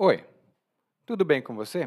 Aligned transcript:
Oi, 0.00 0.24
tudo 1.06 1.22
bem 1.22 1.42
com 1.42 1.54
você? 1.54 1.86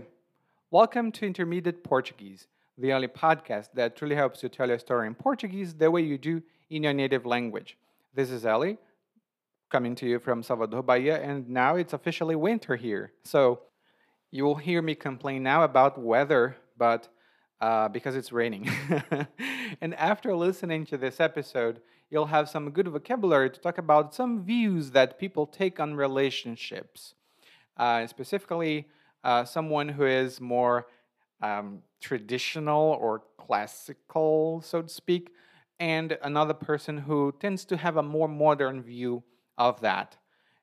Welcome 0.70 1.12
to 1.14 1.26
Intermediate 1.26 1.82
Portuguese, 1.82 2.48
the 2.78 2.94
only 2.94 3.08
podcast 3.08 3.72
that 3.74 3.96
truly 3.96 4.16
helps 4.16 4.44
you 4.44 4.48
tell 4.48 4.68
your 4.68 4.78
story 4.78 5.08
in 5.08 5.16
Portuguese 5.16 5.74
the 5.74 5.90
way 5.90 6.04
you 6.04 6.16
do 6.20 6.44
in 6.70 6.84
your 6.84 6.94
native 6.94 7.26
language. 7.26 7.80
This 8.14 8.30
is 8.30 8.46
Ellie, 8.46 8.78
coming 9.72 9.96
to 9.96 10.06
you 10.06 10.20
from 10.20 10.44
Salvador, 10.44 10.84
Bahia, 10.84 11.20
and 11.20 11.50
now 11.50 11.78
it's 11.78 11.94
officially 11.94 12.36
winter 12.36 12.76
here. 12.76 13.12
So 13.24 13.62
you 14.30 14.44
will 14.46 14.58
hear 14.58 14.84
me 14.84 14.94
complain 14.94 15.42
now 15.42 15.64
about 15.64 16.00
weather, 16.00 16.58
but 16.78 17.08
uh, 17.60 17.90
because 17.90 18.16
it's 18.16 18.32
raining. 18.32 18.70
and 19.82 19.96
after 19.96 20.36
listening 20.36 20.86
to 20.86 20.98
this 20.98 21.20
episode, 21.20 21.82
you'll 22.12 22.28
have 22.28 22.50
some 22.50 22.70
good 22.70 22.88
vocabulary 22.88 23.50
to 23.50 23.60
talk 23.60 23.80
about 23.80 24.14
some 24.14 24.46
views 24.46 24.92
that 24.92 25.18
people 25.18 25.48
take 25.48 25.80
on 25.80 25.96
relationships. 25.96 27.16
Uh, 27.78 28.08
specifically, 28.08 28.88
uh, 29.24 29.44
someone 29.44 29.90
who 29.90 30.06
is 30.06 30.40
more 30.40 30.88
um, 31.42 31.80
traditional 32.02 32.98
or 33.02 33.24
classical, 33.38 34.62
so 34.62 34.82
to 34.82 34.90
speak, 34.90 35.32
and 35.80 36.18
another 36.24 36.54
person 36.54 36.98
who 36.98 37.34
tends 37.40 37.66
to 37.66 37.78
have 37.78 37.98
a 37.98 38.04
more 38.04 38.28
modern 38.28 38.82
view 38.82 39.24
of 39.58 39.82
that. 39.82 40.18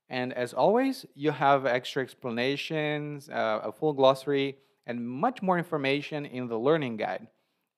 And 0.08 0.32
as 0.32 0.52
always, 0.52 1.06
you 1.14 1.30
have 1.30 1.66
extra 1.66 2.02
explanations, 2.02 3.28
uh, 3.28 3.60
a 3.62 3.72
full 3.72 3.92
glossary, 3.92 4.58
and 4.86 5.06
much 5.06 5.42
more 5.42 5.58
information 5.58 6.26
in 6.26 6.48
the 6.48 6.58
learning 6.58 6.96
guide. 6.96 7.28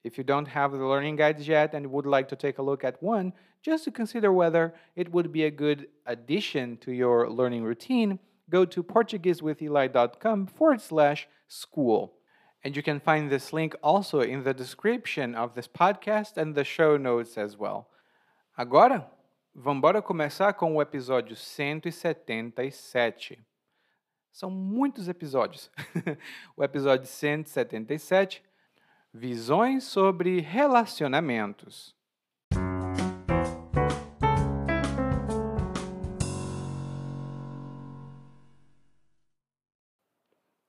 If 0.04 0.18
you 0.18 0.24
don't 0.24 0.46
have 0.46 0.73
the 0.73 0.84
learning 0.84 1.16
guides 1.16 1.46
yet 1.48 1.74
and 1.74 1.90
would 1.90 2.06
like 2.06 2.28
to 2.28 2.37
take 2.37 2.59
a 2.59 2.62
look 2.62 2.84
at 2.84 3.02
one, 3.02 3.32
just 3.62 3.84
to 3.84 3.90
consider 3.90 4.32
whether 4.32 4.74
it 4.96 5.10
would 5.12 5.32
be 5.32 5.45
a 5.45 5.51
good 5.51 5.88
addition 6.06 6.76
to 6.78 6.92
your 6.92 7.30
learning 7.30 7.64
routine, 7.64 8.18
go 8.50 8.64
to 8.64 8.82
PortugueseWithEli.com 8.82 10.46
forward 10.46 10.80
slash 10.80 11.28
school. 11.48 12.14
And 12.64 12.74
you 12.74 12.82
can 12.82 13.00
find 13.00 13.30
this 13.30 13.52
link 13.52 13.76
also 13.82 14.20
in 14.20 14.45
the 14.45 14.54
description 14.54 15.34
of 15.34 15.54
this 15.54 15.68
podcast 15.68 16.36
and 16.36 16.54
the 16.54 16.64
show 16.64 16.96
notes 16.96 17.36
as 17.36 17.59
well. 17.59 17.90
Agora, 18.56 19.10
vamos 19.54 19.82
começar 20.04 20.54
com 20.54 20.74
o 20.74 20.80
episódio 20.80 21.36
177. 21.36 23.38
São 24.32 24.51
muitos 24.51 25.08
episódios. 25.08 25.70
o 26.56 26.64
episódio 26.64 27.06
177, 27.06 28.42
Visões 29.12 29.84
sobre 29.84 30.40
Relacionamentos. 30.40 31.93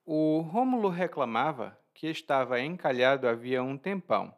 O 0.08 0.38
Rômulo 0.38 0.88
reclamava 0.88 1.76
que 1.92 2.06
estava 2.06 2.60
encalhado 2.60 3.26
havia 3.26 3.60
um 3.60 3.76
tempão, 3.76 4.32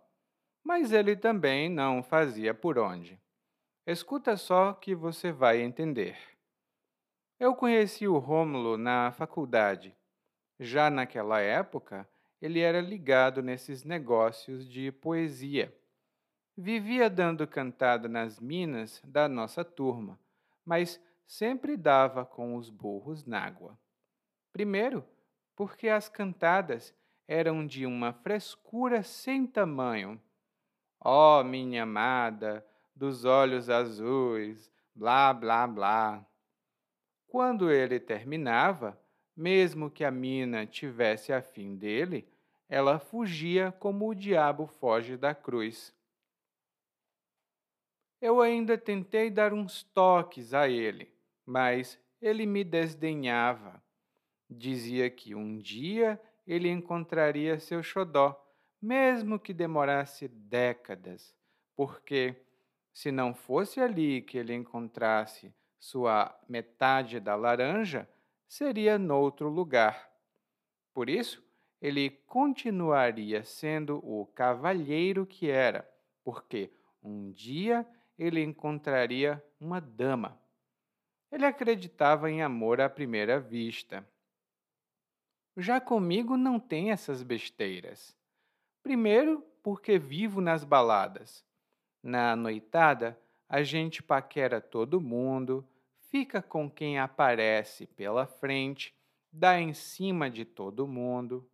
mas 0.65 0.93
ele 0.93 1.15
também 1.15 1.69
não 1.69 2.03
fazia 2.03 2.55
por 2.55 2.79
onde. 2.79 3.21
Escuta 3.87 4.35
só 4.39 4.73
que 4.73 4.95
você 4.95 5.31
vai 5.31 5.61
entender. 5.61 6.17
Eu 7.39 7.55
conheci 7.55 8.09
o 8.09 8.17
Rômulo 8.17 8.79
na 8.79 9.13
faculdade. 9.13 9.95
Já 10.59 10.89
naquela 10.89 11.39
época, 11.39 12.09
ele 12.41 12.61
era 12.61 12.81
ligado 12.81 13.43
nesses 13.43 13.85
negócios 13.85 14.67
de 14.67 14.91
poesia. 14.91 15.77
Vivia 16.57 17.11
dando 17.11 17.47
cantada 17.47 18.09
nas 18.09 18.41
minas 18.41 19.03
da 19.05 19.29
nossa 19.29 19.63
turma, 19.63 20.19
mas 20.65 20.99
sempre 21.27 21.77
dava 21.77 22.25
com 22.25 22.57
os 22.57 22.71
burros 22.71 23.27
nágua. 23.27 23.79
Primeiro, 24.51 25.05
porque 25.59 25.89
as 25.89 26.09
cantadas 26.09 26.95
eram 27.27 27.67
de 27.67 27.85
uma 27.85 28.13
frescura 28.13 29.03
sem 29.03 29.45
tamanho. 29.45 30.23
Ó, 31.01 31.41
oh, 31.41 31.45
minha 31.45 31.83
amada, 31.83 32.65
dos 32.95 33.25
olhos 33.25 33.69
azuis, 33.69 34.71
blá, 34.95 35.35
blá, 35.35 35.67
blá. 35.67 36.25
Quando 37.27 37.73
ele 37.73 37.99
terminava, 37.99 38.97
mesmo 39.37 39.91
que 39.91 40.05
a 40.05 40.13
mina 40.13 40.65
tivesse 40.65 41.33
a 41.33 41.43
fim 41.43 41.75
dele, 41.75 42.33
ela 42.69 43.01
fugia 43.01 43.73
como 43.81 44.09
o 44.09 44.15
diabo 44.15 44.69
foge 44.69 45.17
da 45.17 45.35
cruz. 45.35 45.93
Eu 48.21 48.41
ainda 48.41 48.79
tentei 48.79 49.29
dar 49.29 49.53
uns 49.53 49.83
toques 49.83 50.55
a 50.55 50.69
ele, 50.69 51.13
mas 51.45 52.01
ele 52.23 52.47
me 52.47 52.63
desdenhava. 52.63 53.83
Dizia 54.51 55.11
que 55.11 55.35
um 55.35 55.59
dia 55.59 56.21
ele 56.47 56.71
encontraria 56.71 57.61
seu 57.61 57.83
xodó, 57.83 58.35
mesmo 58.81 59.39
que 59.39 59.53
demorasse 59.53 60.29
décadas, 60.29 61.35
porque, 61.77 62.35
se 62.93 63.13
não 63.13 63.35
fosse 63.35 63.81
ali 63.81 64.23
que 64.23 64.39
ele 64.39 64.55
encontrasse 64.55 65.55
sua 65.79 66.35
metade 66.49 67.21
da 67.21 67.37
laranja, 67.37 68.09
seria 68.49 68.99
noutro 68.99 69.49
lugar. 69.49 70.11
Por 70.95 71.09
isso, 71.09 71.45
ele 71.81 72.11
continuaria 72.27 73.45
sendo 73.45 73.99
o 74.03 74.27
cavalheiro 74.27 75.27
que 75.27 75.49
era, 75.51 75.89
porque 76.25 76.73
um 77.03 77.31
dia 77.31 77.87
ele 78.19 78.43
encontraria 78.43 79.43
uma 79.61 79.81
dama. 79.81 80.41
Ele 81.31 81.45
acreditava 81.45 82.31
em 82.31 82.43
amor 82.43 82.81
à 82.81 82.89
primeira 82.89 83.39
vista. 83.39 84.05
Já 85.61 85.81
comigo 85.81 86.37
não 86.37 86.61
tem 86.61 86.93
essas 86.93 87.21
besteiras. 87.25 88.17
Primeiro, 88.81 89.45
porque 89.61 89.99
vivo 89.99 90.41
nas 90.41 90.63
baladas. 90.63 91.45
Na 92.01 92.37
noitada, 92.37 93.21
a 93.49 93.65
gente 93.65 94.01
paquera 94.01 94.61
todo 94.61 95.01
mundo, 95.01 95.69
fica 95.99 96.41
com 96.41 96.71
quem 96.71 97.01
aparece 97.01 97.89
pela 97.89 98.25
frente, 98.25 98.95
dá 99.33 99.61
em 99.61 99.75
cima 99.75 100.31
de 100.31 100.45
todo 100.45 100.87
mundo. 100.87 101.51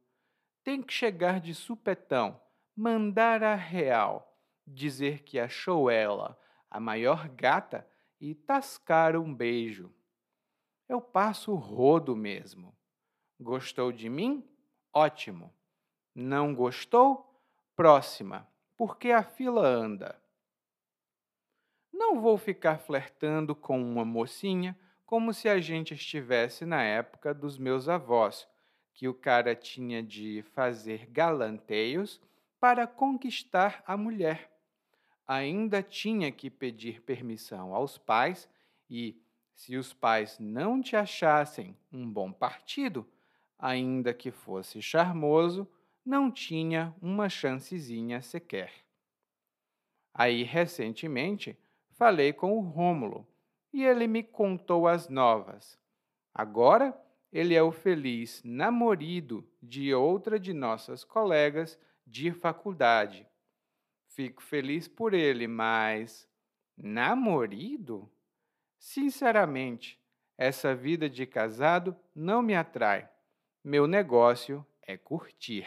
Tem 0.63 0.83
que 0.83 0.93
chegar 0.93 1.41
de 1.41 1.55
supetão, 1.55 2.39
mandar 2.77 3.43
a 3.43 3.55
real, 3.55 4.39
dizer 4.67 5.23
que 5.23 5.39
achou 5.39 5.91
ela 5.91 6.39
a 6.71 6.79
maior 6.79 7.27
gata 7.31 7.89
e 8.21 8.35
tascar 8.35 9.17
um 9.17 9.35
beijo. 9.35 9.91
Eu 10.87 11.01
passo 11.01 11.55
rodo 11.55 12.15
mesmo. 12.15 12.77
Gostou 13.41 13.91
de 13.91 14.09
mim? 14.09 14.49
Ótimo. 14.93 15.53
Não 16.15 16.55
gostou? 16.55 17.31
Próxima, 17.75 18.49
porque 18.77 19.11
a 19.11 19.25
fila 19.25 19.67
anda. 19.67 20.21
Não 21.93 22.21
vou 22.21 22.39
ficar 22.39 22.79
flertando 22.79 23.55
com 23.55 23.81
uma 23.81 24.05
mocinha 24.05 24.79
como 25.05 25.35
se 25.35 25.49
a 25.49 25.61
gente 25.61 25.95
estivesse 25.95 26.65
na 26.65 26.83
época 26.83 27.35
dos 27.35 27.59
meus 27.59 27.89
avós, 27.89 28.49
que 28.93 29.09
o 29.09 29.15
cara 29.15 29.55
tinha 29.57 30.03
de 30.03 30.43
fazer 30.55 31.07
galanteios 31.07 32.21
para 32.61 32.87
conquistar 32.87 33.83
a 33.87 33.97
mulher. 33.97 34.51
Ainda 35.27 35.83
tinha 35.83 36.31
que 36.31 36.49
pedir 36.49 37.03
permissão 37.03 37.75
aos 37.75 37.99
pais 37.99 38.49
e, 38.89 39.21
se 39.55 39.77
os 39.77 39.93
pais 39.93 40.39
não 40.39 40.81
te 40.81 40.95
achassem 40.95 41.77
um 41.93 42.09
bom 42.09 42.33
partido, 42.33 43.07
ainda 43.65 44.13
que 44.13 44.31
fosse 44.31 44.83
charmoso, 44.83 45.67
não 46.05 46.31
tinha 46.31 46.95
uma 47.01 47.31
chancezinha 47.31 48.21
sequer. 48.21 48.71
Aí, 50.13 50.43
recentemente, 50.43 51.59
falei 51.93 52.31
com 52.35 52.59
o 52.59 52.61
Rômulo 52.61 53.27
e 53.73 53.83
ele 53.83 54.07
me 54.07 54.23
contou 54.23 54.87
as 54.87 55.09
novas. 55.09 55.81
Agora, 56.35 56.95
ele 57.33 57.55
é 57.55 57.63
o 57.63 57.73
feliz 57.73 58.43
namorido 58.45 59.49
de 59.63 59.95
outra 59.95 60.39
de 60.39 60.53
nossas 60.53 61.03
colegas 61.03 61.81
de 62.07 62.33
faculdade. 62.33 63.27
Fico 64.09 64.43
feliz 64.43 64.87
por 64.87 65.15
ele, 65.15 65.47
mas. 65.47 66.29
Namorido? 66.77 68.13
Sinceramente, 68.79 69.99
essa 70.37 70.75
vida 70.75 71.09
de 71.09 71.25
casado 71.25 71.97
não 72.15 72.43
me 72.43 72.55
atrai. 72.55 73.09
Meu 73.67 73.87
negócio 73.87 74.63
é 74.83 74.95
curtir. 74.99 75.67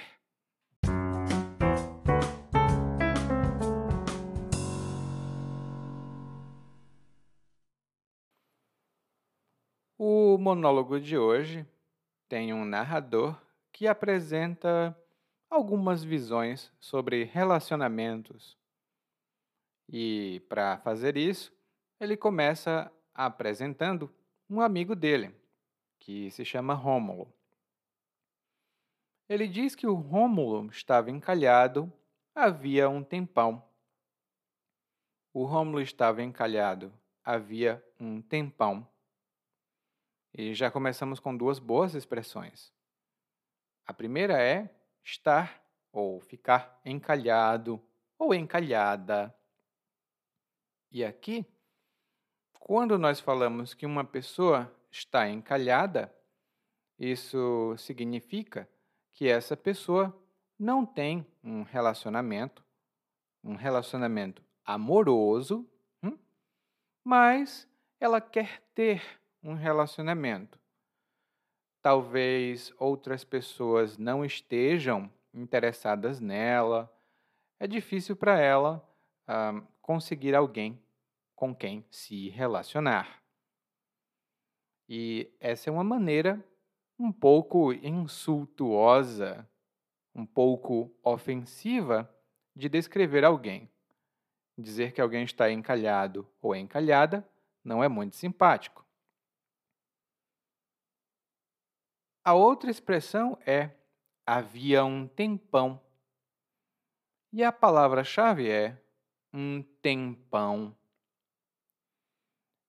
O 9.98 10.38
monólogo 10.38 11.00
de 11.00 11.18
hoje 11.18 11.66
tem 12.30 12.54
um 12.54 12.64
narrador 12.66 13.36
que 13.72 13.88
apresenta 13.88 14.96
algumas 15.50 16.04
visões 16.04 16.72
sobre 16.80 17.24
relacionamentos. 17.24 18.56
E 19.90 20.40
para 20.48 20.78
fazer 20.82 21.18
isso, 21.18 21.52
ele 22.00 22.16
começa 22.16 22.92
apresentando 23.12 24.08
um 24.48 24.62
amigo 24.62 24.96
dele, 24.96 25.34
que 25.98 26.30
se 26.30 26.46
chama 26.46 26.76
Rômulo. 26.76 27.36
Ele 29.30 29.48
diz 29.48 29.76
que 29.76 29.86
o 29.86 29.94
Rômulo 29.94 30.70
estava 30.70 31.12
encalhado 31.12 31.92
havia 32.34 32.90
um 32.90 33.04
tempão. 33.04 33.62
O 35.34 35.44
Rômulo 35.44 35.82
estava 35.82 36.24
encalhado 36.24 36.94
havia 37.28 37.84
um 38.00 38.22
tempão. 38.22 38.88
E 40.34 40.54
já 40.54 40.72
começamos 40.72 41.20
com 41.20 41.36
duas 41.36 41.60
boas 41.60 41.94
expressões. 41.94 42.74
A 43.86 43.94
primeira 43.94 44.42
é 44.42 44.74
estar 45.04 45.62
ou 45.92 46.22
ficar 46.22 46.80
encalhado 46.86 47.84
ou 48.18 48.34
encalhada. 48.34 49.36
E 50.90 51.04
aqui, 51.04 51.46
quando 52.60 52.98
nós 52.98 53.20
falamos 53.20 53.74
que 53.74 53.86
uma 53.86 54.06
pessoa 54.06 54.74
está 54.90 55.28
encalhada, 55.28 56.16
isso 56.98 57.76
significa 57.78 58.70
que 59.18 59.28
essa 59.28 59.58
pessoa 59.58 60.16
não 60.60 60.86
tem 60.86 61.26
um 61.44 61.64
relacionamento, 61.64 62.64
um 63.44 63.56
relacionamento 63.56 64.44
amoroso, 64.64 65.68
hum, 66.04 66.16
mas 67.04 67.68
ela 68.00 68.22
quer 68.22 68.62
ter 68.76 69.02
um 69.42 69.56
relacionamento. 69.56 70.60
Talvez 71.82 72.72
outras 72.78 73.24
pessoas 73.24 73.98
não 73.98 74.24
estejam 74.24 75.12
interessadas 75.34 76.20
nela, 76.20 76.88
é 77.60 77.66
difícil 77.66 78.16
para 78.16 78.40
ela 78.40 78.88
ah, 79.26 79.64
conseguir 79.82 80.36
alguém 80.36 80.80
com 81.36 81.56
quem 81.56 81.84
se 81.90 82.30
relacionar. 82.30 83.24
E 84.88 85.36
essa 85.40 85.72
é 85.72 85.74
uma 85.74 85.84
maneira 85.84 86.40
um 87.00 87.12
pouco 87.12 87.72
insultuosa, 87.74 89.48
um 90.16 90.26
pouco 90.26 90.92
ofensiva 91.04 92.10
de 92.56 92.68
descrever 92.68 93.24
alguém. 93.24 93.70
Dizer 94.58 94.92
que 94.92 95.00
alguém 95.00 95.24
está 95.24 95.52
encalhado 95.52 96.28
ou 96.42 96.56
encalhada 96.56 97.28
não 97.64 97.84
é 97.84 97.88
muito 97.88 98.16
simpático. 98.16 98.86
A 102.24 102.34
outra 102.34 102.72
expressão 102.72 103.38
é 103.46 103.72
havia 104.26 104.84
um 104.84 105.08
tempão. 105.08 105.82
E 107.32 107.44
a 107.44 107.52
palavra-chave 107.52 108.50
é 108.50 108.82
um 109.34 109.62
tempão. 109.82 110.76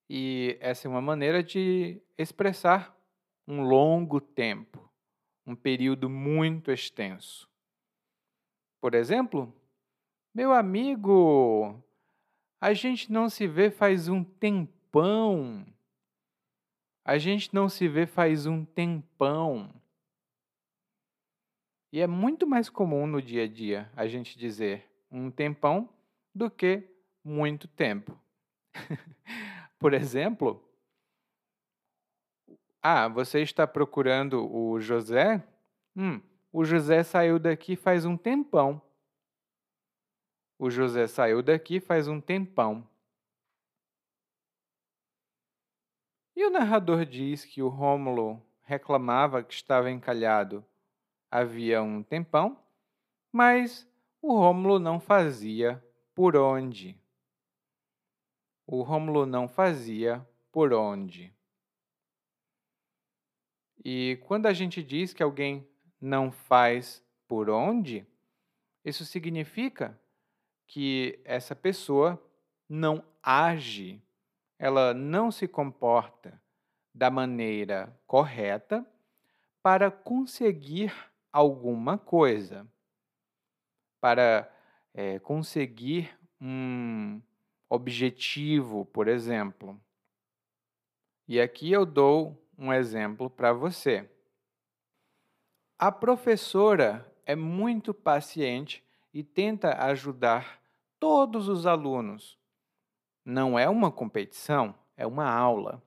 E 0.09 0.57
essa 0.61 0.87
é 0.87 0.91
uma 0.91 1.01
maneira 1.01 1.43
de 1.43 2.01
expressar 2.17 2.98
um 3.49 3.63
longo 3.63 4.21
tempo, 4.21 4.93
um 5.47 5.57
período 5.57 6.11
muito 6.11 6.71
extenso. 6.71 7.49
Por 8.79 8.95
exemplo, 8.95 9.51
meu 10.35 10.53
amigo, 10.53 11.83
a 12.61 12.75
gente 12.75 13.11
não 13.11 13.31
se 13.31 13.47
vê 13.47 13.71
faz 13.71 14.07
um 14.07 14.23
tempão. 14.23 15.67
A 17.03 17.17
gente 17.17 17.55
não 17.55 17.71
se 17.71 17.89
vê 17.89 18.07
faz 18.07 18.45
um 18.45 18.67
tempão. 18.67 19.75
E 21.91 22.01
é 22.01 22.07
muito 22.07 22.47
mais 22.47 22.69
comum 22.69 23.07
no 23.07 23.23
dia 23.23 23.45
a 23.45 23.49
dia 23.49 23.91
a 23.97 24.07
gente 24.07 24.39
dizer 24.39 24.85
um 25.11 25.31
tempão 25.31 25.89
do 26.35 26.51
que 26.51 26.87
muito 27.25 27.67
tempo. 27.67 28.21
Por 29.79 29.95
exemplo, 29.95 30.68
ah, 32.91 33.07
você 33.07 33.43
está 33.43 33.67
procurando 33.67 34.51
o 34.51 34.81
José? 34.81 35.47
Hum, 35.95 36.23
o 36.51 36.65
José 36.65 37.03
saiu 37.03 37.39
daqui 37.39 37.77
faz 37.77 38.07
um 38.07 38.17
tempão. 38.17 38.81
O 40.59 40.71
José 40.71 41.07
saiu 41.07 41.43
daqui 41.43 41.81
faz 41.81 42.09
um 42.09 42.19
tempão. 42.19 42.89
E 46.35 46.47
o 46.47 46.51
narrador 46.51 47.05
diz 47.05 47.45
que 47.45 47.61
o 47.61 47.69
Rômulo 47.69 48.43
reclamava 48.63 49.43
que 49.43 49.53
estava 49.53 49.91
encalhado 49.91 50.65
havia 51.31 51.83
um 51.83 52.03
tempão, 52.03 52.59
mas 53.31 53.87
o 54.23 54.35
Rômulo 54.35 54.79
não 54.79 54.99
fazia 54.99 55.85
por 56.15 56.37
onde. 56.37 56.99
O 58.67 58.81
Rômulo 58.81 59.27
não 59.27 59.47
fazia 59.47 60.27
por 60.51 60.73
onde. 60.73 61.37
E 63.85 64.19
quando 64.27 64.47
a 64.47 64.53
gente 64.53 64.83
diz 64.83 65.13
que 65.13 65.23
alguém 65.23 65.67
não 66.01 66.31
faz 66.31 67.05
por 67.27 67.51
onde, 67.51 68.07
isso 68.85 69.05
significa 69.05 69.99
que 70.67 71.21
essa 71.25 71.55
pessoa 71.55 72.23
não 72.69 73.05
age, 73.23 74.03
ela 74.59 74.93
não 74.93 75.31
se 75.31 75.49
comporta 75.49 76.41
da 76.95 77.11
maneira 77.11 77.97
correta 78.07 78.87
para 79.63 79.91
conseguir 79.91 80.93
alguma 81.33 81.97
coisa, 81.97 82.67
para 84.01 84.51
é, 84.95 85.19
conseguir 85.19 86.19
um 86.41 87.21
objetivo, 87.69 88.85
por 88.87 89.09
exemplo. 89.09 89.81
E 91.27 91.41
aqui 91.41 91.71
eu 91.71 91.85
dou 91.85 92.48
um 92.59 92.73
exemplo 92.73 93.31
para 93.31 93.53
você. 93.53 94.11
A 95.79 95.93
professora 95.93 97.11
é 97.25 97.37
muito 97.37 97.95
paciente 97.95 98.85
e 99.15 99.23
tenta 99.23 99.85
ajudar 99.85 100.61
todos 100.99 101.49
os 101.49 101.67
alunos. 101.67 102.37
Não 103.25 103.59
é 103.59 103.69
uma 103.69 103.93
competição, 103.93 104.75
é 104.97 105.07
uma 105.07 105.31
aula. 105.31 105.83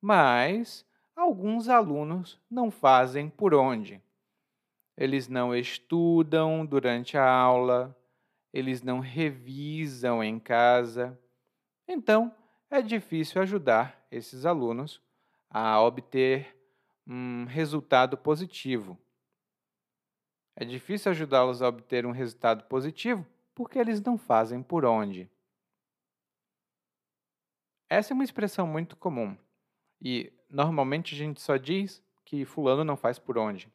Mas 0.00 0.84
alguns 1.16 1.68
alunos 1.68 2.38
não 2.50 2.70
fazem 2.70 3.30
por 3.30 3.54
onde 3.54 4.02
eles 4.98 5.28
não 5.28 5.54
estudam 5.54 6.66
durante 6.66 7.16
a 7.16 7.24
aula, 7.24 7.96
eles 8.52 8.82
não 8.82 8.98
revisam 8.98 10.24
em 10.24 10.40
casa. 10.40 11.16
Então, 11.86 12.34
é 12.68 12.82
difícil 12.82 13.40
ajudar 13.40 14.04
esses 14.10 14.44
alunos 14.44 15.00
a 15.50 15.80
obter 15.80 16.56
um 17.06 17.44
resultado 17.44 18.16
positivo. 18.16 18.98
É 20.54 20.64
difícil 20.64 21.10
ajudá-los 21.10 21.62
a 21.62 21.68
obter 21.68 22.04
um 22.04 22.10
resultado 22.10 22.64
positivo 22.64 23.26
porque 23.54 23.78
eles 23.78 24.00
não 24.00 24.18
fazem 24.18 24.62
por 24.62 24.84
onde. 24.84 25.30
Essa 27.88 28.12
é 28.12 28.14
uma 28.14 28.24
expressão 28.24 28.66
muito 28.66 28.96
comum 28.96 29.36
e 30.00 30.32
normalmente 30.50 31.14
a 31.14 31.18
gente 31.18 31.40
só 31.40 31.56
diz 31.56 32.02
que 32.24 32.44
Fulano 32.44 32.84
não 32.84 32.96
faz 32.96 33.18
por 33.18 33.38
onde. 33.38 33.72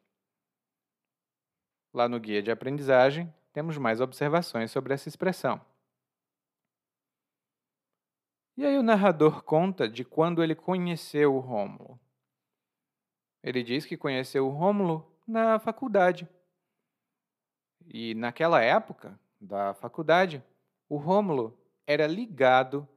Lá 1.94 2.08
no 2.08 2.20
guia 2.20 2.42
de 2.42 2.52
aprendizagem, 2.52 3.34
temos 3.52 3.78
mais 3.78 4.02
observações 4.02 4.72
sobre 4.72 4.94
essa 4.94 5.10
expressão. 5.10 5.60
E 8.56 8.66
aí 8.66 8.78
o 8.78 8.84
narrador 8.84 9.44
conta 9.44 9.90
de 9.90 10.06
quando 10.06 10.44
ele 10.44 10.54
conheceu 10.54 11.34
o 11.34 11.40
Rômulo. 11.40 12.00
Ele 13.42 13.64
diz 13.64 13.86
que 13.86 13.98
conheceu 13.98 14.48
o 14.48 14.52
Rômulo 14.52 15.12
na 15.28 15.58
faculdade. 15.58 16.28
E 17.86 18.14
naquela 18.14 18.62
época 18.62 19.20
da 19.42 19.74
faculdade, 19.74 20.44
o 20.88 20.98
Rômulo 20.98 21.58
era 21.88 22.06
ligado 22.06 22.88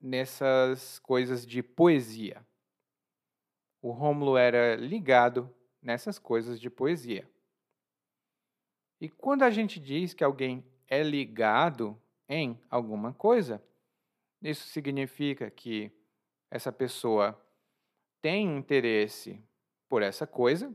nessas 0.00 0.98
coisas 0.98 1.46
de 1.46 1.62
poesia. 1.62 2.44
O 3.80 3.90
Rômulo 3.90 4.36
era 4.36 4.76
ligado 4.76 5.52
nessas 5.80 6.18
coisas 6.18 6.60
de 6.60 6.68
poesia. 6.68 7.28
E 9.00 9.08
quando 9.08 9.42
a 9.42 9.50
gente 9.50 9.80
diz 9.80 10.14
que 10.14 10.22
alguém 10.22 10.64
é 10.86 11.02
ligado 11.02 12.00
em 12.28 12.60
alguma 12.70 13.12
coisa, 13.12 13.60
isso 14.42 14.66
significa 14.68 15.50
que 15.50 15.90
essa 16.50 16.72
pessoa 16.72 17.40
tem 18.20 18.56
interesse 18.56 19.42
por 19.88 20.02
essa 20.02 20.26
coisa 20.26 20.74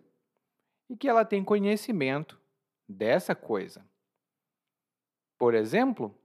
e 0.89 0.95
que 0.95 1.07
ela 1.07 1.25
tem 1.25 1.43
conhecimento 1.43 2.39
dessa 2.88 3.36
coisa. 3.36 3.86
Por 5.38 5.53
exemplo, 5.53 6.17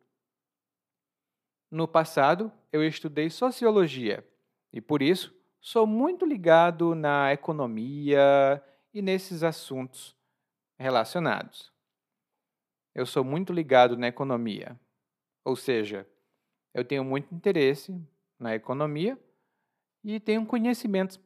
no 1.70 1.88
passado 1.88 2.52
eu 2.70 2.86
estudei 2.86 3.28
sociologia 3.28 4.26
e 4.72 4.80
por 4.80 5.02
isso 5.02 5.34
sou 5.60 5.86
muito 5.86 6.24
ligado 6.24 6.94
na 6.94 7.32
economia 7.32 8.62
e 8.94 9.02
nesses 9.02 9.42
assuntos 9.42 10.16
relacionados 10.78 11.72
eu 12.94 13.06
sou 13.06 13.24
muito 13.24 13.52
ligado 13.52 13.96
na 13.96 14.08
economia. 14.08 14.78
Ou 15.44 15.56
seja, 15.56 16.06
eu 16.74 16.84
tenho 16.84 17.04
muito 17.04 17.34
interesse 17.34 17.94
na 18.38 18.54
economia 18.54 19.18
e 20.02 20.18
tenho 20.18 20.44
conhecimentos 20.46 21.20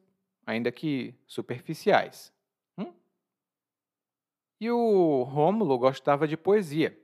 ainda 0.45 0.71
que 0.71 1.13
superficiais. 1.25 2.33
Hum? 2.77 2.93
E 4.59 4.69
o 4.69 5.23
Rômulo 5.23 5.77
gostava 5.77 6.27
de 6.27 6.37
poesia. 6.37 6.97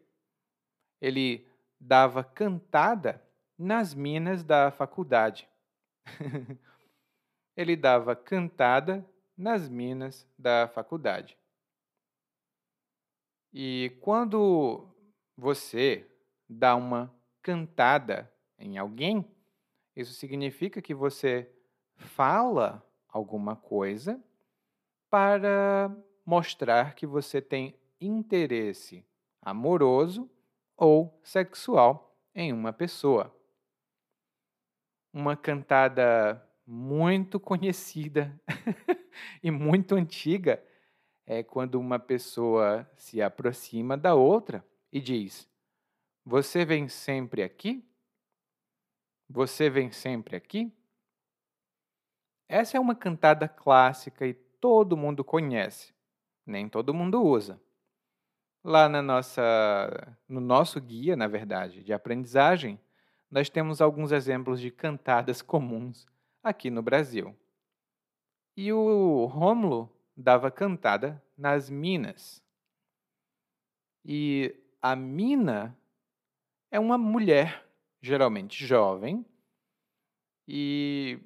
Ele 1.01 1.47
dava 1.79 2.23
cantada 2.23 3.21
nas 3.57 3.93
minas 3.93 4.43
da 4.43 4.71
faculdade. 4.71 5.47
Ele 7.55 7.75
dava 7.75 8.15
cantada 8.15 9.05
nas 9.37 9.69
minas 9.69 10.27
da 10.37 10.67
faculdade. 10.67 11.37
E 13.53 13.95
quando 14.01 14.87
você 15.37 16.09
dá 16.49 16.75
uma 16.75 17.13
cantada 17.41 18.32
em 18.57 18.77
alguém, 18.77 19.25
isso 19.95 20.13
significa 20.13 20.81
que 20.81 20.93
você 20.93 21.49
fala 21.95 22.83
alguma 23.07 23.55
coisa 23.55 24.21
para 25.09 25.95
mostrar 26.25 26.95
que 26.95 27.05
você 27.05 27.41
tem 27.41 27.77
interesse 28.01 29.05
amoroso 29.41 30.29
ou 30.75 31.19
sexual 31.23 32.17
em 32.33 32.51
uma 32.51 32.73
pessoa. 32.73 33.35
Uma 35.13 35.37
cantada 35.37 36.43
muito 36.65 37.39
conhecida 37.39 38.39
e 39.43 39.51
muito 39.51 39.95
antiga 39.95 40.63
é 41.25 41.43
quando 41.43 41.75
uma 41.75 41.99
pessoa 41.99 42.89
se 42.95 43.21
aproxima 43.21 43.95
da 43.95 44.15
outra 44.15 44.65
e 44.91 44.99
diz: 44.99 45.47
Você 46.25 46.65
vem 46.65 46.87
sempre 46.87 47.43
aqui? 47.43 47.85
Você 49.33 49.67
vem 49.67 49.91
sempre 49.91 50.35
aqui? 50.35 50.71
Essa 52.47 52.77
é 52.77 52.79
uma 52.79 52.93
cantada 52.93 53.47
clássica 53.47 54.27
e 54.27 54.35
todo 54.35 54.95
mundo 54.95 55.23
conhece, 55.23 55.91
nem 56.45 56.69
todo 56.69 56.93
mundo 56.93 57.19
usa. 57.19 57.59
Lá 58.63 58.87
na 58.87 59.01
nossa, 59.01 60.15
no 60.29 60.39
nosso 60.39 60.79
guia, 60.79 61.15
na 61.15 61.27
verdade, 61.27 61.83
de 61.83 61.91
aprendizagem, 61.91 62.79
nós 63.29 63.49
temos 63.49 63.81
alguns 63.81 64.11
exemplos 64.11 64.61
de 64.61 64.69
cantadas 64.69 65.41
comuns 65.41 66.05
aqui 66.43 66.69
no 66.69 66.83
Brasil. 66.83 67.35
E 68.55 68.71
o 68.71 69.25
Rômulo 69.25 69.89
dava 70.15 70.51
cantada 70.51 71.19
nas 71.35 71.71
minas. 71.71 72.39
E 74.05 74.55
a 74.79 74.95
mina 74.95 75.75
é 76.69 76.79
uma 76.79 76.99
mulher, 76.99 77.62
geralmente 78.03 78.65
jovem, 78.65 79.25
e 80.45 81.17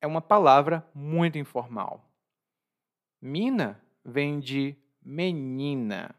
é 0.00 0.06
uma 0.08 0.20
palavra 0.20 0.84
muito 0.92 1.38
informal. 1.38 2.04
Mina 3.22 3.80
vem 4.04 4.40
de 4.40 4.76
menina. 5.00 6.12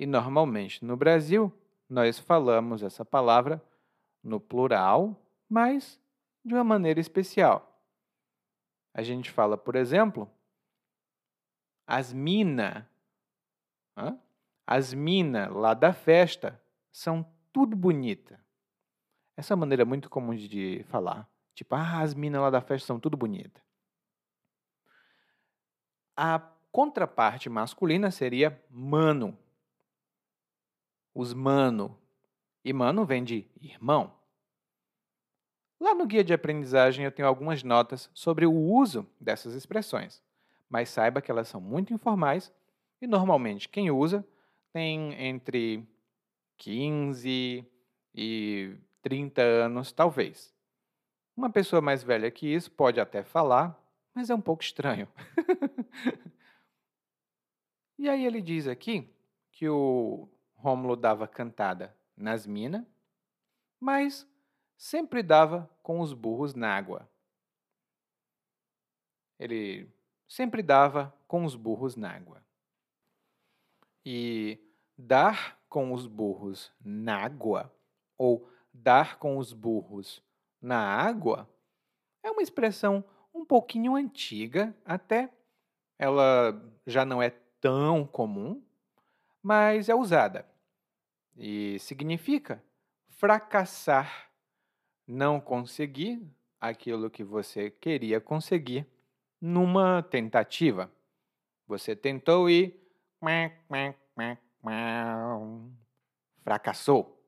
E 0.00 0.06
normalmente 0.06 0.82
no 0.82 0.96
Brasil 0.96 1.52
nós 1.86 2.18
falamos 2.18 2.82
essa 2.82 3.04
palavra 3.04 3.62
no 4.24 4.40
plural, 4.40 5.22
mas 5.46 6.00
de 6.42 6.54
uma 6.54 6.64
maneira 6.64 6.98
especial. 6.98 7.78
A 8.94 9.02
gente 9.02 9.30
fala, 9.30 9.58
por 9.58 9.76
exemplo, 9.76 10.30
as 11.86 12.10
minas. 12.10 12.86
As 14.66 14.94
minas 14.94 15.52
lá 15.52 15.74
da 15.74 15.92
festa 15.92 16.58
são 16.90 17.22
tudo 17.52 17.76
bonita. 17.76 18.41
Essa 19.42 19.54
é 19.54 19.56
maneira 19.56 19.84
muito 19.84 20.08
comum 20.08 20.36
de 20.36 20.84
falar. 20.84 21.28
Tipo, 21.52 21.74
ah, 21.74 21.98
as 22.00 22.14
minas 22.14 22.40
lá 22.40 22.48
da 22.48 22.60
festa 22.60 22.86
são 22.86 23.00
tudo 23.00 23.16
bonita. 23.16 23.60
A 26.16 26.38
contraparte 26.70 27.48
masculina 27.48 28.12
seria 28.12 28.64
mano. 28.70 29.36
Os 31.12 31.34
mano. 31.34 31.98
E 32.64 32.72
mano 32.72 33.04
vem 33.04 33.24
de 33.24 33.50
irmão. 33.60 34.14
Lá 35.80 35.92
no 35.92 36.06
guia 36.06 36.22
de 36.22 36.32
aprendizagem 36.32 37.04
eu 37.04 37.10
tenho 37.10 37.26
algumas 37.26 37.64
notas 37.64 38.08
sobre 38.14 38.46
o 38.46 38.54
uso 38.54 39.04
dessas 39.20 39.54
expressões, 39.54 40.22
mas 40.70 40.88
saiba 40.88 41.20
que 41.20 41.32
elas 41.32 41.48
são 41.48 41.60
muito 41.60 41.92
informais 41.92 42.52
e 43.00 43.08
normalmente 43.08 43.68
quem 43.68 43.90
usa 43.90 44.24
tem 44.72 45.14
entre 45.14 45.84
15 46.58 47.66
e 48.14 48.76
30 49.02 49.42
anos, 49.42 49.92
talvez. 49.92 50.54
Uma 51.36 51.50
pessoa 51.50 51.82
mais 51.82 52.02
velha 52.02 52.30
que 52.30 52.46
isso 52.46 52.70
pode 52.70 53.00
até 53.00 53.22
falar, 53.22 53.78
mas 54.14 54.30
é 54.30 54.34
um 54.34 54.40
pouco 54.40 54.62
estranho. 54.62 55.08
e 57.98 58.08
aí 58.08 58.24
ele 58.24 58.40
diz 58.40 58.66
aqui 58.66 59.08
que 59.50 59.68
o 59.68 60.28
Rômulo 60.54 60.96
dava 60.96 61.26
cantada 61.26 61.96
nas 62.16 62.46
minas, 62.46 62.84
mas 63.80 64.28
sempre 64.76 65.22
dava 65.22 65.68
com 65.82 66.00
os 66.00 66.12
burros 66.12 66.54
na 66.54 66.74
água. 66.74 67.08
Ele 69.38 69.88
sempre 70.28 70.62
dava 70.62 71.12
com 71.26 71.44
os 71.44 71.56
burros 71.56 71.96
na 71.96 72.10
água. 72.14 72.42
E 74.04 74.58
dar 74.96 75.60
com 75.68 75.92
os 75.92 76.06
burros 76.06 76.72
na 76.84 77.24
água 77.24 77.72
ou 78.18 78.48
dar 78.72 79.18
com 79.18 79.38
os 79.38 79.52
burros 79.52 80.22
na 80.60 80.78
água 80.78 81.48
é 82.22 82.30
uma 82.30 82.42
expressão 82.42 83.04
um 83.34 83.44
pouquinho 83.44 83.96
antiga, 83.96 84.74
até 84.84 85.30
ela 85.98 86.60
já 86.86 87.04
não 87.04 87.22
é 87.22 87.30
tão 87.60 88.06
comum, 88.06 88.62
mas 89.42 89.88
é 89.88 89.94
usada 89.94 90.46
e 91.36 91.78
significa 91.78 92.62
fracassar 93.08 94.30
não 95.06 95.40
conseguir 95.40 96.22
aquilo 96.60 97.10
que 97.10 97.24
você 97.24 97.70
queria 97.70 98.20
conseguir 98.20 98.86
numa 99.40 100.02
tentativa. 100.02 100.90
Você 101.66 101.96
tentou 101.96 102.48
e 102.48 102.80
fracassou. 106.42 107.21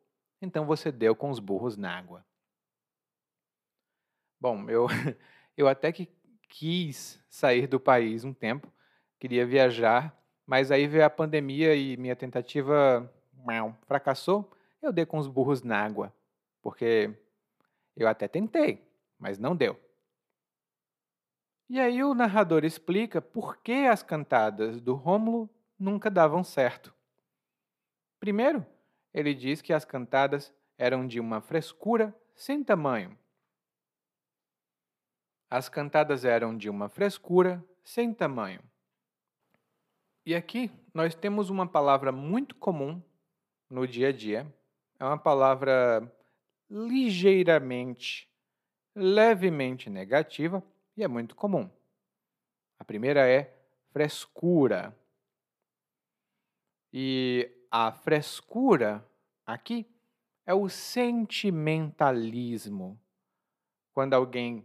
Então 0.45 0.67
você 0.67 0.93
deu 0.93 1.17
com 1.17 1.31
os 1.31 1.39
burros 1.39 1.77
na 1.77 1.97
água. 1.97 2.25
Bom, 4.41 4.69
eu, 4.69 4.87
eu 5.57 5.67
até 5.67 5.91
que 5.91 6.09
quis 6.49 7.19
sair 7.29 7.67
do 7.67 7.81
país 7.81 8.25
um 8.25 8.33
tempo, 8.33 8.71
queria 9.19 9.47
viajar, 9.47 10.15
mas 10.47 10.71
aí 10.71 10.87
veio 10.87 11.05
a 11.05 11.11
pandemia 11.11 11.75
e 11.75 11.97
minha 11.97 12.15
tentativa 12.15 13.11
fracassou. 13.87 14.51
Eu 14.81 14.93
dei 14.93 15.07
com 15.07 15.19
os 15.19 15.27
burros 15.27 15.63
na 15.63 15.83
água, 15.83 16.15
porque 16.61 17.11
eu 17.97 18.07
até 18.07 18.29
tentei, 18.29 18.87
mas 19.19 19.39
não 19.39 19.57
deu. 19.57 19.81
E 21.69 21.81
aí 21.81 22.05
o 22.05 22.15
narrador 22.15 22.65
explica 22.65 23.23
por 23.23 23.57
que 23.57 23.87
as 23.87 24.03
cantadas 24.03 24.81
do 24.81 24.95
Rômulo 24.95 25.49
nunca 25.79 26.11
davam 26.11 26.45
certo. 26.45 26.95
Primeiro, 28.21 28.65
ele 29.14 29.33
diz 29.33 29.62
que 29.62 29.73
as 29.73 29.85
cantadas 29.85 30.52
eram 30.76 31.06
de 31.06 31.21
uma 31.21 31.40
frescura 31.40 32.12
sem 32.35 32.64
tamanho. 32.64 33.16
As 35.49 35.68
cantadas 35.68 36.25
eram 36.25 36.56
de 36.56 36.68
uma 36.68 36.88
frescura 36.88 37.64
sem 37.85 38.12
tamanho. 38.12 38.61
E 40.26 40.35
aqui 40.35 40.68
nós 40.92 41.14
temos 41.14 41.49
uma 41.49 41.66
palavra 41.66 42.11
muito 42.11 42.56
comum 42.56 43.00
no 43.71 43.87
dia 43.87 44.09
a 44.09 44.12
dia. 44.12 44.52
É 44.99 45.04
uma 45.04 45.18
palavra 45.18 46.12
ligeiramente, 46.68 48.28
levemente 48.97 49.88
negativa 49.88 50.64
e 50.97 51.04
é 51.04 51.09
muito 51.09 51.37
comum. 51.37 51.71
A 52.78 52.85
primeira 52.85 53.28
é 53.28 53.54
frescura. 53.92 54.97
E 56.92 57.50
a 57.76 57.90
frescura 57.90 59.04
aqui 59.45 59.85
é 60.47 60.54
o 60.54 60.69
sentimentalismo. 60.69 62.97
Quando 63.93 64.14
alguém 64.14 64.64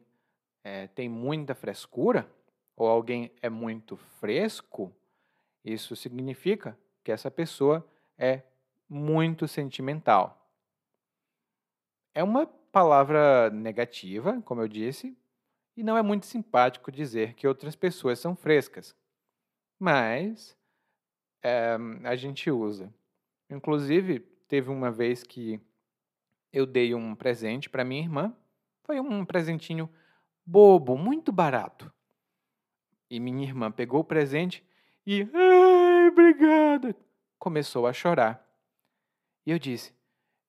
é, 0.63 0.85
tem 0.85 1.09
muita 1.09 1.55
frescura, 1.55 2.31
ou 2.75 2.87
alguém 2.87 3.33
é 3.41 3.49
muito 3.49 3.97
fresco, 3.97 4.95
isso 5.65 5.95
significa 5.95 6.77
que 7.03 7.11
essa 7.11 7.31
pessoa 7.31 7.83
é 8.15 8.43
muito 8.87 9.47
sentimental. 9.47 10.47
É 12.13 12.23
uma 12.23 12.45
palavra 12.45 13.49
negativa, 13.49 14.39
como 14.43 14.61
eu 14.61 14.67
disse, 14.67 15.17
e 15.75 15.81
não 15.81 15.97
é 15.97 16.03
muito 16.03 16.27
simpático 16.27 16.91
dizer 16.91 17.33
que 17.33 17.47
outras 17.47 17.75
pessoas 17.75 18.19
são 18.19 18.35
frescas. 18.35 18.95
Mas 19.79 20.55
é, 21.41 21.75
a 22.03 22.15
gente 22.15 22.51
usa. 22.51 22.93
Inclusive, 23.49 24.19
teve 24.47 24.69
uma 24.69 24.91
vez 24.91 25.23
que 25.23 25.59
eu 26.53 26.65
dei 26.65 26.93
um 26.93 27.15
presente 27.15 27.69
para 27.69 27.83
minha 27.83 28.01
irmã. 28.01 28.35
Foi 28.83 28.99
um 28.99 29.25
presentinho 29.25 29.89
bobo, 30.45 30.97
muito 30.97 31.31
barato. 31.31 31.91
E 33.09 33.19
minha 33.19 33.43
irmã 33.43 33.71
pegou 33.71 34.01
o 34.01 34.03
presente 34.03 34.63
e, 35.05 35.27
ai, 35.33 36.07
obrigada, 36.07 36.95
começou 37.39 37.87
a 37.87 37.93
chorar. 37.93 38.47
E 39.45 39.51
eu 39.51 39.57
disse: 39.57 39.93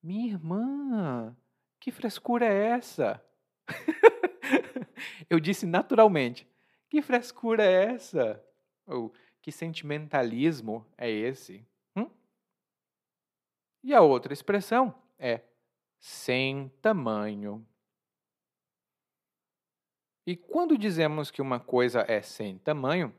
Minha 0.02 0.32
irmã, 0.32 1.36
que 1.78 1.90
frescura 1.90 2.44
é 2.44 2.66
essa? 2.72 3.24
eu 5.30 5.40
disse 5.40 5.64
naturalmente: 5.64 6.46
Que 6.88 7.00
frescura 7.00 7.64
é 7.64 7.94
essa? 7.94 8.44
Ou 8.86 9.14
que 9.40 9.50
sentimentalismo 9.50 10.86
é 10.98 11.10
esse? 11.10 11.66
E 13.82 13.94
a 13.94 14.00
outra 14.00 14.32
expressão 14.32 14.94
é 15.18 15.42
sem 15.98 16.68
tamanho. 16.82 17.66
E 20.26 20.36
quando 20.36 20.78
dizemos 20.78 21.30
que 21.30 21.42
uma 21.42 21.58
coisa 21.58 22.04
é 22.06 22.22
sem 22.22 22.58
tamanho, 22.58 23.14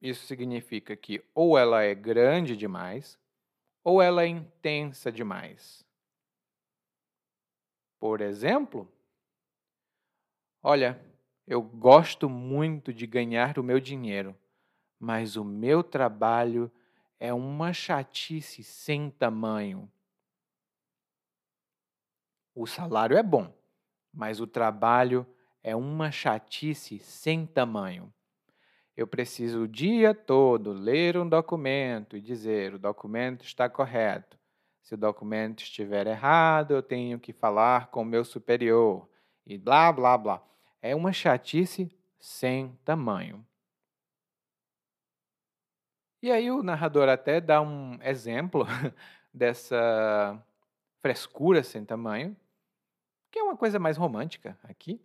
isso 0.00 0.24
significa 0.26 0.96
que 0.96 1.22
ou 1.34 1.58
ela 1.58 1.82
é 1.82 1.94
grande 1.94 2.56
demais, 2.56 3.18
ou 3.84 4.00
ela 4.00 4.22
é 4.22 4.26
intensa 4.26 5.10
demais. 5.12 5.84
Por 7.98 8.20
exemplo, 8.20 8.90
olha, 10.62 10.98
eu 11.46 11.60
gosto 11.60 12.30
muito 12.30 12.94
de 12.94 13.06
ganhar 13.06 13.58
o 13.58 13.62
meu 13.62 13.78
dinheiro, 13.78 14.34
mas 14.98 15.36
o 15.36 15.44
meu 15.44 15.82
trabalho 15.82 16.72
é 17.20 17.34
uma 17.34 17.70
chatice 17.74 18.64
sem 18.64 19.10
tamanho. 19.10 19.92
O 22.54 22.66
salário 22.66 23.16
é 23.16 23.22
bom, 23.22 23.54
mas 24.10 24.40
o 24.40 24.46
trabalho 24.46 25.26
é 25.62 25.76
uma 25.76 26.10
chatice 26.10 26.98
sem 26.98 27.46
tamanho. 27.46 28.12
Eu 28.96 29.06
preciso 29.06 29.62
o 29.62 29.68
dia 29.68 30.14
todo 30.14 30.72
ler 30.72 31.18
um 31.18 31.28
documento 31.28 32.16
e 32.16 32.20
dizer 32.22 32.74
o 32.74 32.78
documento 32.78 33.44
está 33.44 33.68
correto. 33.68 34.38
Se 34.82 34.94
o 34.94 34.98
documento 34.98 35.62
estiver 35.62 36.06
errado, 36.06 36.72
eu 36.72 36.82
tenho 36.82 37.20
que 37.20 37.34
falar 37.34 37.88
com 37.88 38.00
o 38.00 38.04
meu 38.04 38.24
superior 38.24 39.08
e 39.46 39.58
blá 39.58 39.92
blá 39.92 40.16
blá. 40.16 40.42
É 40.80 40.96
uma 40.96 41.12
chatice 41.12 41.94
sem 42.18 42.78
tamanho. 42.82 43.46
E 46.22 46.30
aí 46.30 46.50
o 46.50 46.62
narrador 46.62 47.08
até 47.08 47.40
dá 47.40 47.62
um 47.62 47.98
exemplo 48.02 48.64
dessa 49.32 50.38
frescura 51.00 51.62
sem 51.62 51.84
tamanho, 51.84 52.36
que 53.30 53.38
é 53.38 53.42
uma 53.42 53.56
coisa 53.56 53.78
mais 53.78 53.96
romântica 53.96 54.58
aqui. 54.62 55.00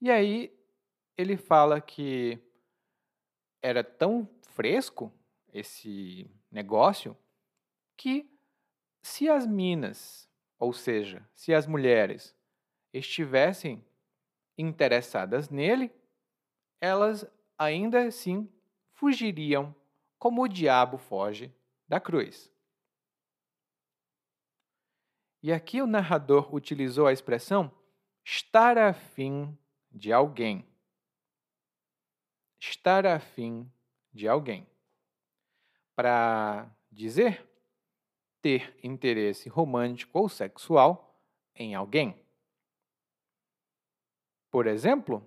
E 0.00 0.10
aí 0.10 0.54
ele 1.16 1.36
fala 1.36 1.80
que 1.80 2.38
era 3.62 3.82
tão 3.82 4.28
fresco 4.50 5.12
esse 5.52 6.30
negócio 6.50 7.16
que 7.96 8.30
se 9.02 9.28
as 9.28 9.46
minas, 9.46 10.28
ou 10.58 10.72
seja, 10.72 11.26
se 11.32 11.54
as 11.54 11.66
mulheres 11.66 12.36
estivessem 12.92 13.84
interessadas 14.56 15.48
nele, 15.48 15.90
elas 16.80 17.26
ainda 17.56 18.06
assim 18.06 18.48
fugiriam 18.92 19.74
como 20.18 20.42
o 20.42 20.48
diabo 20.48 20.98
foge 20.98 21.54
da 21.86 22.00
cruz. 22.00 22.52
E 25.42 25.52
aqui 25.52 25.80
o 25.80 25.86
narrador 25.86 26.52
utilizou 26.54 27.06
a 27.06 27.12
expressão 27.12 27.72
estar 28.24 28.76
afim 28.76 29.56
de 29.90 30.12
alguém. 30.12 30.66
Estar 32.58 33.06
afim 33.06 33.70
de 34.12 34.26
alguém. 34.26 34.66
Para 35.94 36.68
dizer 36.90 37.48
ter 38.42 38.76
interesse 38.82 39.48
romântico 39.48 40.18
ou 40.18 40.28
sexual 40.28 41.22
em 41.54 41.74
alguém. 41.74 42.20
Por 44.50 44.66
exemplo, 44.66 45.26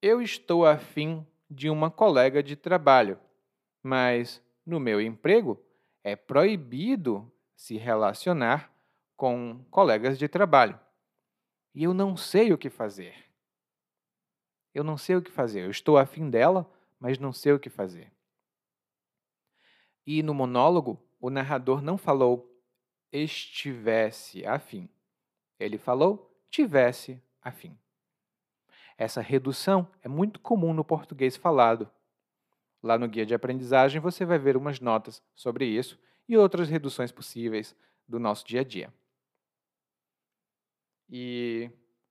eu 0.00 0.20
estou 0.20 0.66
afim 0.66 1.26
de 1.50 1.68
uma 1.70 1.90
colega 1.90 2.42
de 2.42 2.56
trabalho, 2.56 3.18
mas 3.82 4.42
no 4.64 4.80
meu 4.80 5.00
emprego 5.00 5.62
é 6.02 6.16
proibido 6.16 7.30
se 7.56 7.76
relacionar 7.76 8.72
com 9.16 9.64
colegas 9.70 10.18
de 10.18 10.28
trabalho. 10.28 10.78
E 11.74 11.84
eu 11.84 11.94
não 11.94 12.16
sei 12.16 12.52
o 12.52 12.58
que 12.58 12.70
fazer. 12.70 13.14
Eu 14.72 14.82
não 14.84 14.96
sei 14.96 15.16
o 15.16 15.22
que 15.22 15.30
fazer. 15.30 15.62
Eu 15.62 15.70
estou 15.70 15.96
afim 15.96 16.28
dela, 16.28 16.70
mas 16.98 17.18
não 17.18 17.32
sei 17.32 17.52
o 17.52 17.60
que 17.60 17.70
fazer. 17.70 18.12
E 20.06 20.22
no 20.22 20.34
monólogo, 20.34 21.02
o 21.20 21.30
narrador 21.30 21.80
não 21.80 21.96
falou 21.96 22.50
estivesse 23.10 24.44
afim. 24.44 24.88
Ele 25.58 25.78
falou 25.78 26.30
tivesse 26.50 27.22
afim. 27.40 27.78
Essa 28.96 29.20
redução 29.20 29.88
é 30.02 30.08
muito 30.08 30.38
comum 30.38 30.72
no 30.72 30.84
português 30.84 31.36
falado. 31.36 31.90
Lá 32.82 32.98
no 32.98 33.08
guia 33.08 33.26
de 33.26 33.34
aprendizagem 33.34 34.00
você 34.00 34.24
vai 34.24 34.38
ver 34.38 34.56
umas 34.56 34.78
notas 34.78 35.22
sobre 35.34 35.66
isso 35.66 35.98
e 36.28 36.36
outras 36.36 36.68
reduções 36.68 37.10
possíveis 37.10 37.74
do 38.06 38.18
nosso 38.18 38.46
dia 38.46 38.60
a 38.60 38.64
dia. 38.64 38.92
E 41.08 41.70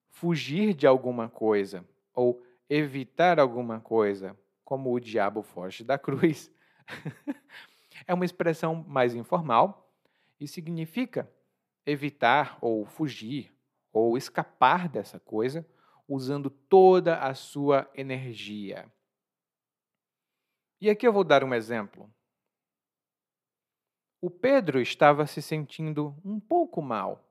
fugir 0.09 0.73
de 0.73 0.85
alguma 0.85 1.29
coisa 1.29 1.87
ou 2.13 2.43
evitar 2.69 3.39
alguma 3.39 3.79
coisa, 3.79 4.37
como 4.63 4.91
o 4.91 4.99
diabo 4.99 5.41
foge 5.41 5.83
da 5.83 5.97
cruz, 5.97 6.51
é 8.05 8.13
uma 8.13 8.25
expressão 8.25 8.83
mais 8.87 9.15
informal 9.15 9.91
e 10.39 10.47
significa 10.47 11.31
evitar 11.85 12.57
ou 12.61 12.85
fugir 12.85 13.53
ou 13.91 14.17
escapar 14.17 14.89
dessa 14.89 15.19
coisa 15.19 15.65
usando 16.07 16.49
toda 16.49 17.19
a 17.19 17.33
sua 17.33 17.89
energia. 17.95 18.91
E 20.79 20.89
aqui 20.89 21.07
eu 21.07 21.13
vou 21.13 21.23
dar 21.23 21.43
um 21.43 21.53
exemplo. 21.53 22.09
O 24.21 24.29
Pedro 24.29 24.81
estava 24.81 25.25
se 25.25 25.41
sentindo 25.41 26.15
um 26.23 26.39
pouco 26.39 26.81
mal 26.81 27.23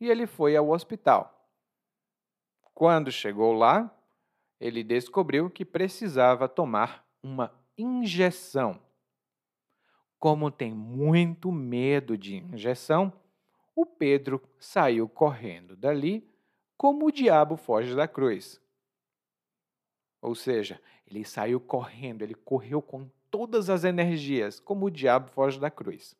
e 0.00 0.08
ele 0.08 0.26
foi 0.26 0.56
ao 0.56 0.70
hospital. 0.70 1.34
Quando 2.74 3.10
chegou 3.10 3.52
lá, 3.52 3.92
ele 4.60 4.82
descobriu 4.82 5.50
que 5.50 5.64
precisava 5.64 6.48
tomar 6.48 7.04
uma 7.22 7.52
injeção. 7.76 8.80
Como 10.18 10.50
tem 10.50 10.72
muito 10.72 11.52
medo 11.52 12.16
de 12.16 12.36
injeção, 12.36 13.12
o 13.74 13.86
Pedro 13.86 14.42
saiu 14.58 15.08
correndo 15.08 15.76
dali 15.76 16.28
como 16.78 17.06
o 17.06 17.12
diabo 17.12 17.56
foge 17.56 17.94
da 17.96 18.06
cruz. 18.06 18.60
Ou 20.22 20.34
seja, 20.34 20.80
ele 21.06 21.24
saiu 21.24 21.60
correndo, 21.60 22.22
ele 22.22 22.34
correu 22.34 22.80
com 22.80 23.10
todas 23.28 23.68
as 23.68 23.82
energias, 23.82 24.60
como 24.60 24.86
o 24.86 24.90
diabo 24.90 25.28
foge 25.30 25.58
da 25.58 25.70
cruz. 25.70 26.16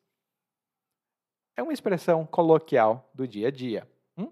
É 1.55 1.63
uma 1.63 1.73
expressão 1.73 2.25
coloquial 2.25 3.09
do 3.13 3.27
dia 3.27 3.47
a 3.47 3.51
dia. 3.51 3.89
Hum? 4.17 4.31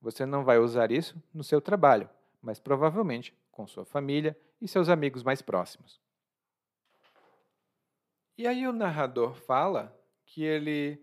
Você 0.00 0.26
não 0.26 0.44
vai 0.44 0.58
usar 0.58 0.92
isso 0.92 1.20
no 1.32 1.42
seu 1.42 1.60
trabalho, 1.60 2.08
mas 2.40 2.60
provavelmente 2.60 3.34
com 3.50 3.66
sua 3.66 3.84
família 3.84 4.38
e 4.60 4.68
seus 4.68 4.88
amigos 4.88 5.22
mais 5.22 5.40
próximos. 5.40 6.00
E 8.36 8.46
aí 8.46 8.66
o 8.66 8.72
narrador 8.72 9.34
fala 9.34 9.96
que 10.26 10.42
ele 10.42 11.02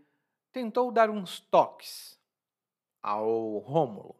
tentou 0.51 0.91
dar 0.91 1.10
uns 1.10 1.39
toques 1.39 2.19
ao 3.01 3.60
Rômulo. 3.60 4.19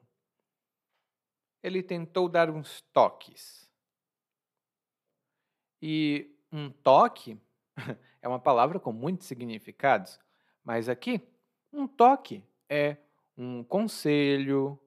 Ele 1.62 1.84
tentou 1.84 2.30
dar 2.30 2.50
uns 2.50 2.82
toques. 2.94 3.70
E 5.82 6.36
um 6.52 6.70
toque 6.70 7.40
é 8.22 8.28
uma 8.28 8.40
palavra 8.40 8.80
com 8.80 8.92
muitos 8.92 9.28
significados, 9.28 10.20
mas 10.64 10.90
aqui 10.90 11.22
um 11.72 11.88
toque 11.88 12.44
é 12.68 12.98
um 13.38 13.64
conselho 13.64 14.80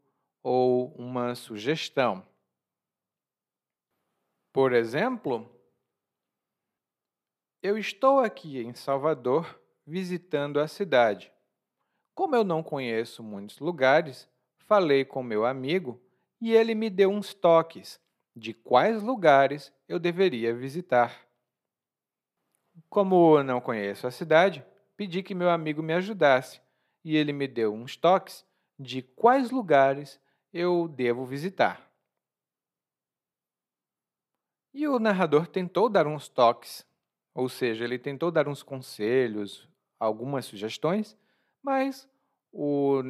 ou 0.42 0.92
uma 0.94 1.34
sugestão. 1.34 2.26
Por 4.52 4.72
exemplo, 4.72 5.48
eu 7.62 7.78
estou 7.78 8.18
aqui 8.18 8.58
em 8.58 8.74
Salvador 8.74 9.58
visitando 9.86 10.60
a 10.60 10.68
cidade. 10.68 11.32
Como 12.14 12.36
eu 12.36 12.44
não 12.44 12.62
conheço 12.62 13.22
muitos 13.22 13.58
lugares, 13.58 14.28
falei 14.58 15.04
com 15.04 15.22
meu 15.22 15.46
amigo 15.46 15.98
e 16.42 16.50
ele 16.50 16.74
me 16.74 16.90
deu 16.90 17.08
uns 17.08 17.32
toques 17.32 18.00
de 18.34 18.52
quais 18.52 19.00
lugares 19.00 19.72
eu 19.88 19.96
deveria 20.00 20.52
visitar. 20.52 21.24
Como 22.90 23.40
não 23.44 23.60
conheço 23.60 24.08
a 24.08 24.10
cidade, 24.10 24.66
pedi 24.96 25.22
que 25.22 25.36
meu 25.36 25.48
amigo 25.48 25.80
me 25.84 25.92
ajudasse 25.92 26.60
e 27.04 27.16
ele 27.16 27.32
me 27.32 27.46
deu 27.46 27.72
uns 27.72 27.96
toques 27.96 28.44
de 28.76 29.02
quais 29.02 29.52
lugares 29.52 30.20
eu 30.52 30.88
devo 30.88 31.24
visitar. 31.24 31.88
E 34.74 34.88
o 34.88 34.98
narrador 34.98 35.46
tentou 35.46 35.88
dar 35.88 36.08
uns 36.08 36.28
toques, 36.28 36.84
ou 37.32 37.48
seja, 37.48 37.84
ele 37.84 38.00
tentou 38.00 38.32
dar 38.32 38.48
uns 38.48 38.64
conselhos, 38.64 39.68
algumas 39.96 40.46
sugestões, 40.46 41.16
mas 41.62 42.10
o 42.50 43.00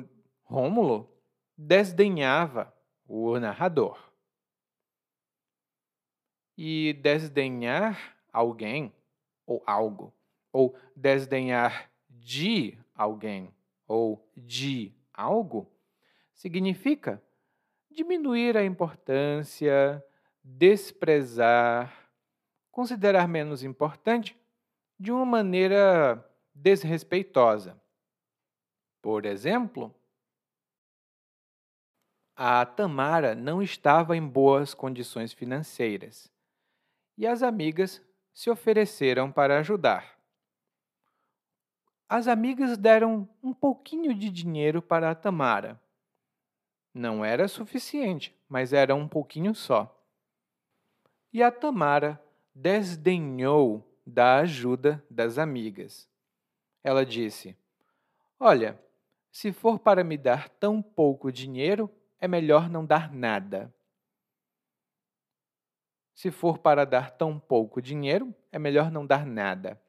Rômulo 0.42 1.10
desdenhava 1.56 2.70
o 3.14 3.38
narrador. 3.38 3.98
E 6.56 6.94
desdenhar 6.94 8.16
alguém 8.32 8.90
ou 9.46 9.62
algo, 9.66 10.14
ou 10.50 10.74
desdenhar 10.96 11.90
de 12.08 12.78
alguém 12.94 13.54
ou 13.86 14.26
de 14.34 14.94
algo, 15.12 15.70
significa 16.32 17.22
diminuir 17.90 18.56
a 18.56 18.64
importância, 18.64 20.02
desprezar, 20.42 22.10
considerar 22.70 23.28
menos 23.28 23.62
importante 23.62 24.40
de 24.98 25.12
uma 25.12 25.26
maneira 25.26 26.26
desrespeitosa. 26.54 27.78
Por 29.02 29.26
exemplo, 29.26 29.94
a 32.44 32.66
Tamara 32.66 33.36
não 33.36 33.62
estava 33.62 34.16
em 34.16 34.26
boas 34.26 34.74
condições 34.74 35.32
financeiras 35.32 36.28
e 37.16 37.24
as 37.24 37.40
amigas 37.40 38.02
se 38.34 38.50
ofereceram 38.50 39.30
para 39.30 39.60
ajudar. 39.60 40.18
As 42.08 42.26
amigas 42.26 42.76
deram 42.76 43.28
um 43.40 43.54
pouquinho 43.54 44.12
de 44.12 44.28
dinheiro 44.28 44.82
para 44.82 45.12
a 45.12 45.14
Tamara. 45.14 45.80
Não 46.92 47.24
era 47.24 47.46
suficiente, 47.46 48.36
mas 48.48 48.72
era 48.72 48.92
um 48.92 49.06
pouquinho 49.06 49.54
só. 49.54 50.04
E 51.32 51.44
a 51.44 51.52
Tamara 51.52 52.20
desdenhou 52.52 53.88
da 54.04 54.38
ajuda 54.38 55.00
das 55.08 55.38
amigas. 55.38 56.08
Ela 56.82 57.06
disse: 57.06 57.56
Olha, 58.40 58.76
se 59.30 59.52
for 59.52 59.78
para 59.78 60.02
me 60.02 60.18
dar 60.18 60.48
tão 60.48 60.82
pouco 60.82 61.30
dinheiro, 61.30 61.88
é 62.22 62.28
melhor 62.28 62.70
não 62.70 62.86
dar 62.86 63.12
nada. 63.12 63.74
Se 66.14 66.30
for 66.30 66.56
para 66.56 66.86
dar 66.86 67.10
tão 67.10 67.36
pouco 67.36 67.82
dinheiro, 67.82 68.32
é 68.52 68.60
melhor 68.60 68.92
não 68.92 69.04
dar 69.04 69.26
nada. 69.26 69.82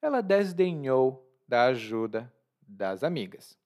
Ela 0.00 0.22
desdenhou 0.22 1.30
da 1.46 1.66
ajuda 1.66 2.32
das 2.62 3.04
amigas. 3.04 3.58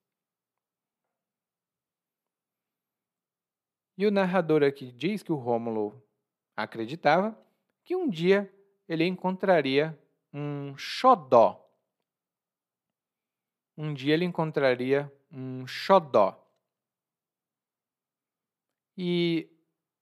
E 3.96 4.07
o 4.07 4.11
narrador 4.11 4.64
aqui 4.64 4.90
diz 4.90 5.22
que 5.22 5.31
o 5.31 5.37
Rômulo 5.37 6.03
acreditava 6.57 7.38
que 7.85 7.94
um 7.94 8.11
dia 8.11 8.53
ele 8.88 9.05
encontraria 9.05 9.96
um 10.35 10.77
xodó. 10.77 11.64
Um 13.77 13.94
dia 13.94 14.14
ele 14.14 14.25
encontraria 14.25 15.12
um 15.31 15.64
xodó. 15.64 16.41
E 18.96 19.50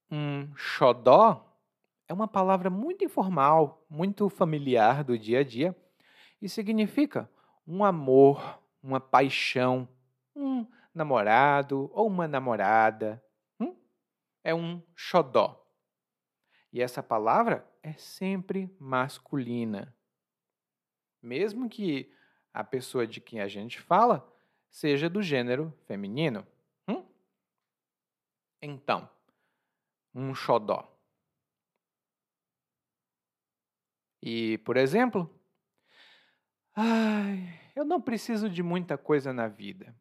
um 0.09 0.53
xodó 0.55 1.47
é 2.07 2.13
uma 2.13 2.27
palavra 2.27 2.69
muito 2.69 3.05
informal, 3.05 3.85
muito 3.89 4.29
familiar 4.29 5.03
do 5.03 5.17
dia 5.17 5.39
a 5.39 5.43
dia 5.43 5.75
e 6.41 6.49
significa 6.49 7.29
um 7.65 7.85
amor, 7.85 8.61
uma 8.83 8.99
paixão, 8.99 9.87
um 10.35 10.65
namorado 10.93 11.89
ou 11.93 12.07
uma 12.07 12.27
namorada. 12.27 13.23
Hum? 13.59 13.75
É 14.43 14.53
um 14.53 14.81
xodó. 14.95 15.65
E 16.73 16.81
essa 16.81 17.03
palavra 17.03 17.65
é 17.83 17.93
sempre 17.93 18.73
masculina. 18.79 19.95
Mesmo 21.21 21.69
que 21.69 22.11
a 22.53 22.63
pessoa 22.63 23.05
de 23.05 23.21
quem 23.21 23.39
a 23.39 23.47
gente 23.47 23.79
fala 23.79 24.27
seja 24.69 25.09
do 25.09 25.21
gênero 25.21 25.73
feminino. 25.85 26.45
Então, 28.61 29.09
um 30.13 30.35
xodó. 30.35 30.87
E, 34.21 34.59
por 34.59 34.77
exemplo, 34.77 35.27
ai, 36.75 37.59
eu 37.75 37.83
não 37.83 37.99
preciso 37.99 38.47
de 38.47 38.61
muita 38.61 38.99
coisa 38.99 39.33
na 39.33 39.47
vida. 39.47 39.95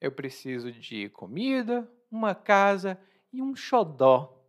Eu 0.00 0.10
preciso 0.10 0.72
de 0.72 1.10
comida, 1.10 1.90
uma 2.10 2.34
casa 2.34 2.98
e 3.30 3.42
um 3.42 3.54
xodó. 3.54 4.42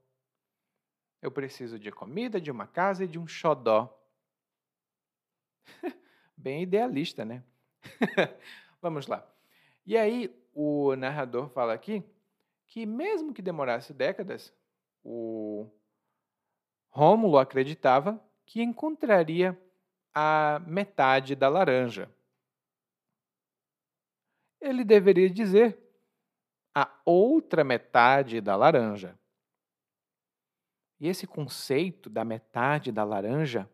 Eu 1.22 1.30
preciso 1.30 1.78
de 1.78 1.92
comida, 1.92 2.40
de 2.40 2.52
uma 2.52 2.68
casa 2.68 3.04
e 3.04 3.08
de 3.08 3.20
um 3.20 3.28
xodó. 3.28 4.02
Bem 6.38 6.64
idealista, 6.64 7.26
né? 7.26 7.44
Vamos 8.82 9.08
lá. 9.08 9.28
E 9.86 9.98
aí, 9.98 10.34
o 10.54 10.96
narrador 10.96 11.50
fala 11.50 11.74
aqui 11.74 12.04
que, 12.76 12.86
mesmo 12.86 13.34
que 13.34 13.42
demorasse 13.42 13.94
décadas, 13.94 14.54
o 15.02 15.66
Rômulo 16.90 17.38
acreditava 17.38 18.22
que 18.46 18.62
encontraria 18.62 19.58
a 20.14 20.62
metade 20.68 21.36
da 21.36 21.48
laranja. 21.48 22.14
Ele 24.60 24.84
deveria 24.84 25.30
dizer 25.30 25.80
a 26.76 26.94
outra 27.06 27.64
metade 27.64 28.42
da 28.42 28.58
laranja. 28.58 29.18
E 31.00 31.08
esse 31.08 31.26
conceito 31.26 32.10
da 32.10 32.26
metade 32.26 32.92
da 32.92 33.06
laranja, 33.06 33.70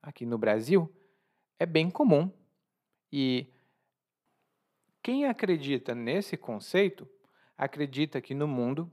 aqui 0.00 0.24
no 0.24 0.38
Brasil, 0.38 0.88
é 1.58 1.66
bem 1.66 1.90
comum. 1.90 2.30
E 3.10 3.52
quem 5.02 5.26
acredita 5.26 5.92
nesse 5.92 6.36
conceito 6.36 7.08
acredita 7.56 8.20
que 8.20 8.34
no 8.34 8.46
mundo 8.46 8.90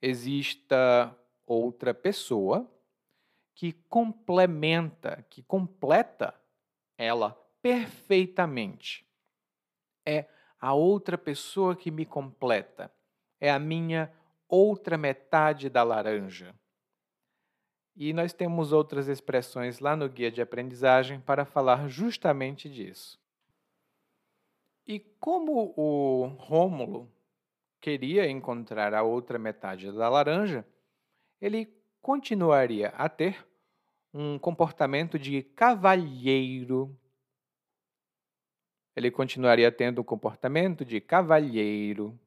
exista 0.00 1.16
outra 1.46 1.92
pessoa 1.92 2.70
que 3.54 3.72
complementa, 3.72 5.24
que 5.28 5.42
completa 5.42 6.34
ela 6.96 7.32
perfeitamente. 7.60 9.04
É 10.06 10.26
a 10.60 10.74
outra 10.74 11.18
pessoa 11.18 11.74
que 11.76 11.90
me 11.90 12.04
completa. 12.04 12.92
É 13.40 13.50
a 13.50 13.58
minha 13.58 14.12
outra 14.48 14.96
metade 14.96 15.68
da 15.68 15.82
laranja. 15.82 16.54
E 17.94 18.12
nós 18.12 18.32
temos 18.32 18.72
outras 18.72 19.08
expressões 19.08 19.80
lá 19.80 19.96
no 19.96 20.08
guia 20.08 20.30
de 20.30 20.40
aprendizagem 20.40 21.20
para 21.20 21.44
falar 21.44 21.88
justamente 21.88 22.68
disso. 22.70 23.20
E 24.86 25.00
como 25.00 25.74
o 25.76 26.26
Rômulo 26.38 27.12
queria 27.80 28.28
encontrar 28.28 28.94
a 28.94 29.02
outra 29.02 29.38
metade 29.38 29.90
da 29.92 30.08
laranja, 30.08 30.66
ele 31.40 31.72
continuaria 32.00 32.88
a 32.88 33.08
ter 33.08 33.46
um 34.12 34.38
comportamento 34.38 35.18
de 35.18 35.42
cavalheiro. 35.42 36.96
Ele 38.96 39.10
continuaria 39.10 39.70
tendo 39.70 40.00
um 40.00 40.04
comportamento 40.04 40.84
de 40.84 41.00
cavalheiro. 41.00 42.18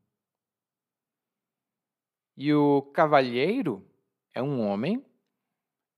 E 2.37 2.53
o 2.53 2.81
cavalheiro 2.93 3.85
é 4.33 4.41
um 4.41 4.65
homem 4.65 5.05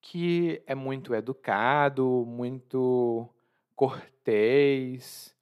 que 0.01 0.61
é 0.65 0.75
muito 0.75 1.13
educado, 1.13 2.25
muito 2.25 3.29
cortês, 3.75 5.35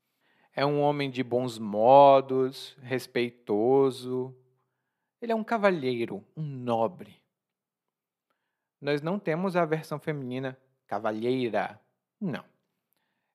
é 0.55 0.65
um 0.65 0.81
homem 0.81 1.09
de 1.09 1.23
bons 1.23 1.57
modos, 1.57 2.77
respeitoso. 2.81 4.35
Ele 5.21 5.31
é 5.31 5.35
um 5.35 5.43
cavalheiro, 5.43 6.23
um 6.35 6.43
nobre 6.43 7.21
nós 8.81 9.01
não 9.01 9.19
temos 9.19 9.55
a 9.55 9.63
versão 9.63 9.99
feminina 9.99 10.57
cavalheira. 10.87 11.79
Não. 12.19 12.43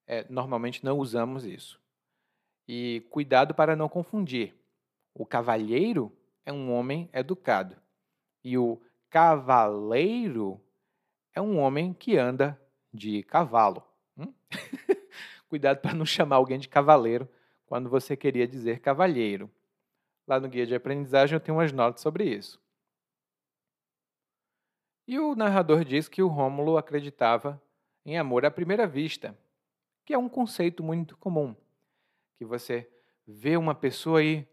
É, 0.05 0.25
normalmente 0.29 0.83
não 0.83 0.99
usamos 0.99 1.45
isso. 1.45 1.81
E 2.67 3.05
cuidado 3.09 3.55
para 3.55 3.75
não 3.75 3.87
confundir. 3.87 4.53
O 5.13 5.25
cavalheiro 5.25 6.11
é 6.45 6.51
um 6.51 6.71
homem 6.71 7.09
educado. 7.13 7.77
E 8.43 8.57
o 8.57 8.79
cavaleiro 9.09 10.61
é 11.33 11.41
um 11.41 11.57
homem 11.59 11.93
que 11.93 12.17
anda 12.17 12.59
de 12.93 13.23
cavalo. 13.23 13.81
Hum? 14.17 14.33
cuidado 15.47 15.79
para 15.79 15.93
não 15.93 16.05
chamar 16.05 16.37
alguém 16.37 16.59
de 16.59 16.67
cavaleiro 16.67 17.27
quando 17.65 17.89
você 17.89 18.15
queria 18.15 18.47
dizer 18.47 18.79
cavalheiro. 18.79 19.49
Lá 20.27 20.39
no 20.39 20.47
guia 20.47 20.65
de 20.65 20.75
aprendizagem 20.75 21.35
eu 21.35 21.39
tenho 21.39 21.57
umas 21.57 21.71
notas 21.71 22.01
sobre 22.01 22.25
isso. 22.25 22.61
E 25.07 25.17
o 25.19 25.35
narrador 25.35 25.85
diz 25.85 26.09
que 26.09 26.21
o 26.21 26.27
Rômulo 26.27 26.77
acreditava 26.77 27.61
em 28.05 28.17
amor 28.17 28.45
à 28.45 28.51
primeira 28.51 28.85
vista, 28.85 29.37
que 30.05 30.13
é 30.13 30.17
um 30.17 30.27
conceito 30.27 30.83
muito 30.83 31.17
comum, 31.17 31.55
que 32.37 32.45
você 32.45 32.89
vê 33.25 33.55
uma 33.55 33.73
pessoa 33.73 34.23
e 34.23 34.45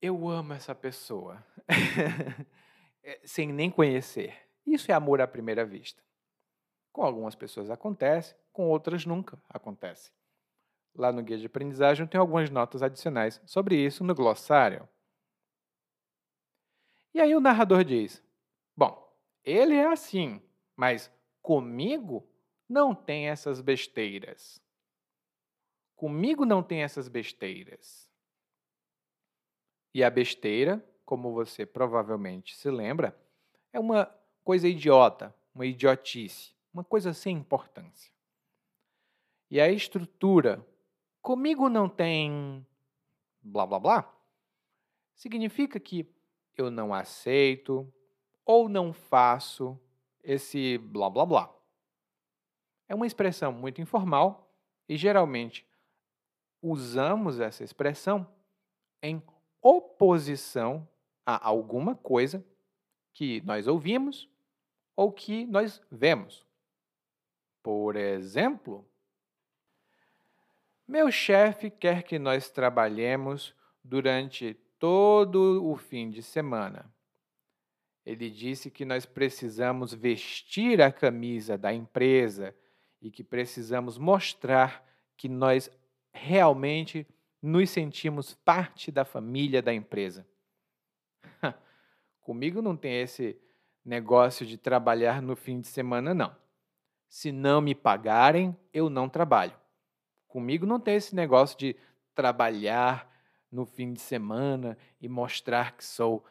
eu 0.00 0.28
amo 0.28 0.52
essa 0.52 0.74
pessoa. 0.74 1.44
sem 3.24 3.52
nem 3.52 3.70
conhecer. 3.70 4.34
Isso 4.66 4.90
é 4.90 4.94
amor 4.94 5.20
à 5.20 5.26
primeira 5.26 5.64
vista. 5.64 6.02
Com 6.92 7.02
algumas 7.02 7.34
pessoas 7.34 7.70
acontece, 7.70 8.36
com 8.52 8.68
outras 8.68 9.06
nunca 9.06 9.42
acontece. 9.48 10.12
Lá 10.94 11.10
no 11.10 11.22
guia 11.22 11.38
de 11.38 11.46
aprendizagem 11.46 12.06
tem 12.06 12.20
algumas 12.20 12.50
notas 12.50 12.82
adicionais 12.82 13.40
sobre 13.46 13.76
isso 13.76 14.04
no 14.04 14.14
glossário. 14.14 14.86
E 17.14 17.20
aí 17.20 17.34
o 17.34 17.40
narrador 17.40 17.82
diz: 17.82 18.22
Bom, 18.76 19.10
ele 19.42 19.74
é 19.74 19.86
assim, 19.86 20.42
mas 20.76 21.10
comigo 21.40 22.28
não 22.68 22.94
tem 22.94 23.28
essas 23.28 23.60
besteiras. 23.60 24.60
Comigo 25.96 26.44
não 26.44 26.62
tem 26.62 26.82
essas 26.82 27.08
besteiras. 27.08 28.10
E 29.94 30.02
a 30.02 30.10
besteira, 30.10 30.84
como 31.04 31.32
você 31.32 31.64
provavelmente 31.64 32.56
se 32.56 32.70
lembra, 32.70 33.16
é 33.72 33.78
uma 33.78 34.06
coisa 34.42 34.66
idiota, 34.66 35.34
uma 35.54 35.66
idiotice, 35.66 36.51
uma 36.72 36.84
coisa 36.84 37.12
sem 37.12 37.36
importância. 37.36 38.12
E 39.50 39.60
a 39.60 39.68
estrutura, 39.68 40.66
comigo 41.20 41.68
não 41.68 41.88
tem 41.88 42.66
blá 43.42 43.66
blá 43.66 43.78
blá, 43.78 44.14
significa 45.14 45.78
que 45.78 46.06
eu 46.56 46.70
não 46.70 46.94
aceito 46.94 47.92
ou 48.44 48.68
não 48.68 48.92
faço 48.92 49.78
esse 50.22 50.78
blá 50.78 51.10
blá 51.10 51.26
blá. 51.26 51.54
É 52.88 52.94
uma 52.94 53.06
expressão 53.06 53.52
muito 53.52 53.80
informal 53.80 54.52
e 54.88 54.96
geralmente 54.96 55.66
usamos 56.60 57.40
essa 57.40 57.64
expressão 57.64 58.26
em 59.02 59.22
oposição 59.60 60.88
a 61.24 61.46
alguma 61.46 61.94
coisa 61.94 62.44
que 63.12 63.40
nós 63.42 63.66
ouvimos 63.66 64.28
ou 64.96 65.12
que 65.12 65.46
nós 65.46 65.80
vemos. 65.90 66.46
Por 67.62 67.96
exemplo, 67.96 68.86
meu 70.86 71.10
chefe 71.10 71.70
quer 71.70 72.02
que 72.02 72.18
nós 72.18 72.50
trabalhemos 72.50 73.54
durante 73.82 74.54
todo 74.78 75.64
o 75.64 75.76
fim 75.76 76.10
de 76.10 76.22
semana. 76.22 76.92
Ele 78.04 78.28
disse 78.28 78.70
que 78.70 78.84
nós 78.84 79.06
precisamos 79.06 79.94
vestir 79.94 80.82
a 80.82 80.90
camisa 80.90 81.56
da 81.56 81.72
empresa 81.72 82.54
e 83.00 83.10
que 83.10 83.22
precisamos 83.22 83.96
mostrar 83.96 84.84
que 85.16 85.28
nós 85.28 85.70
realmente 86.12 87.06
nos 87.40 87.70
sentimos 87.70 88.34
parte 88.34 88.90
da 88.90 89.04
família 89.04 89.62
da 89.62 89.72
empresa. 89.72 90.26
Comigo 92.20 92.60
não 92.60 92.76
tem 92.76 93.00
esse 93.00 93.40
negócio 93.84 94.44
de 94.44 94.58
trabalhar 94.58 95.22
no 95.22 95.34
fim 95.34 95.60
de 95.60 95.68
semana, 95.68 96.12
não. 96.12 96.41
Se 97.12 97.30
não 97.30 97.60
me 97.60 97.74
pagarem, 97.74 98.56
eu 98.72 98.88
não 98.88 99.06
trabalho. 99.06 99.54
Comigo 100.26 100.64
não 100.64 100.80
tem 100.80 100.94
esse 100.94 101.14
negócio 101.14 101.58
de 101.58 101.76
trabalhar 102.14 103.06
no 103.50 103.66
fim 103.66 103.92
de 103.92 104.00
semana 104.00 104.78
e 104.98 105.10
mostrar 105.10 105.76
que 105.76 105.84
sou 105.84 106.24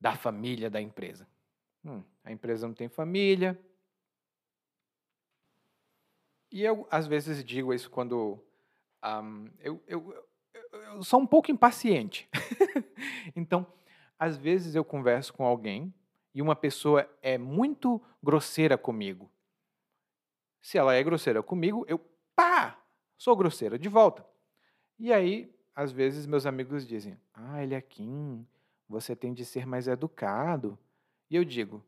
da 0.00 0.14
família 0.14 0.70
da 0.70 0.80
empresa. 0.80 1.26
Hum, 1.84 2.04
a 2.22 2.30
empresa 2.30 2.64
não 2.64 2.72
tem 2.72 2.88
família. 2.88 3.58
E 6.52 6.62
eu, 6.62 6.86
às 6.92 7.08
vezes, 7.08 7.42
digo 7.42 7.74
isso 7.74 7.90
quando 7.90 8.40
um, 9.04 9.50
eu, 9.58 9.82
eu, 9.88 10.28
eu 10.72 11.02
sou 11.02 11.18
um 11.18 11.26
pouco 11.26 11.50
impaciente. 11.50 12.28
então, 13.34 13.66
às 14.16 14.36
vezes 14.36 14.76
eu 14.76 14.84
converso 14.84 15.32
com 15.32 15.44
alguém 15.44 15.92
e 16.32 16.40
uma 16.40 16.54
pessoa 16.54 17.10
é 17.20 17.36
muito 17.36 18.00
grosseira 18.22 18.78
comigo. 18.78 19.28
Se 20.60 20.78
ela 20.78 20.94
é 20.94 21.02
grosseira 21.02 21.42
comigo, 21.42 21.84
eu, 21.88 21.98
pá, 22.34 22.78
sou 23.16 23.36
grosseira 23.36 23.78
de 23.78 23.88
volta. 23.88 24.24
E 24.98 25.12
aí 25.12 25.54
às 25.74 25.92
vezes 25.92 26.26
meus 26.26 26.44
amigos 26.46 26.86
dizem: 26.86 27.18
Ah, 27.32 27.62
ele 27.62 27.74
é 27.74 27.82
você 28.88 29.16
tem 29.16 29.32
de 29.32 29.44
ser 29.44 29.66
mais 29.66 29.88
educado. 29.88 30.78
E 31.30 31.36
eu 31.36 31.44
digo: 31.44 31.82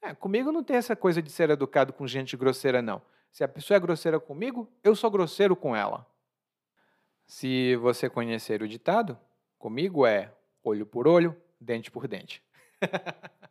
é, 0.00 0.14
comigo 0.14 0.50
não 0.50 0.64
tem 0.64 0.76
essa 0.76 0.96
coisa 0.96 1.20
de 1.22 1.30
ser 1.30 1.50
educado 1.50 1.92
com 1.92 2.06
gente 2.06 2.36
grosseira, 2.36 2.80
não. 2.82 3.02
Se 3.30 3.44
a 3.44 3.48
pessoa 3.48 3.76
é 3.76 3.80
grosseira 3.80 4.18
comigo, 4.18 4.68
eu 4.82 4.96
sou 4.96 5.10
grosseiro 5.10 5.54
com 5.54 5.76
ela. 5.76 6.06
Se 7.26 7.76
você 7.76 8.08
conhecer 8.08 8.62
o 8.62 8.68
ditado, 8.68 9.18
comigo 9.58 10.06
é 10.06 10.32
olho 10.62 10.86
por 10.86 11.06
olho, 11.06 11.36
dente 11.60 11.90
por 11.90 12.08
dente. 12.08 12.42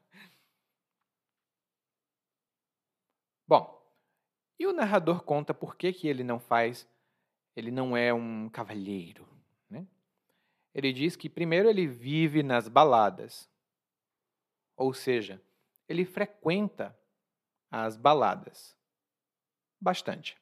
Bom, 3.47 3.74
e 4.57 4.67
o 4.67 4.73
narrador 4.73 5.23
conta 5.23 5.53
por 5.53 5.75
que, 5.75 5.91
que 5.91 6.07
ele 6.07 6.23
não 6.23 6.39
faz, 6.39 6.87
ele 7.55 7.71
não 7.71 7.95
é 7.95 8.13
um 8.13 8.49
cavalheiro, 8.49 9.27
ele 10.75 10.91
diz 10.91 11.15
que 11.15 11.29
primeiro 11.29 11.69
ele 11.69 11.87
vive 11.87 12.43
nas 12.43 12.67
baladas, 12.67 13.49
ou 14.75 14.93
seja, 14.93 15.41
ele 15.87 16.03
frequenta 16.03 16.93
as 17.71 17.95
baladas 17.95 18.75
bastante. 19.79 20.37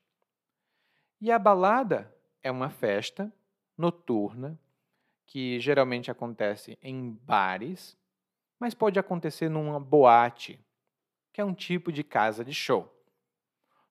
E 1.21 1.31
a 1.31 1.37
balada 1.37 2.11
é 2.41 2.49
uma 2.49 2.71
festa 2.71 3.31
noturna 3.77 4.59
que 5.27 5.59
geralmente 5.59 6.09
acontece 6.09 6.79
em 6.81 7.11
bares, 7.11 7.95
mas 8.59 8.73
pode 8.73 8.97
acontecer 8.97 9.49
numa 9.49 9.79
boate, 9.79 10.59
que 11.31 11.39
é 11.39 11.45
um 11.45 11.53
tipo 11.53 11.91
de 11.91 12.03
casa 12.03 12.43
de 12.43 12.55
show. 12.55 12.91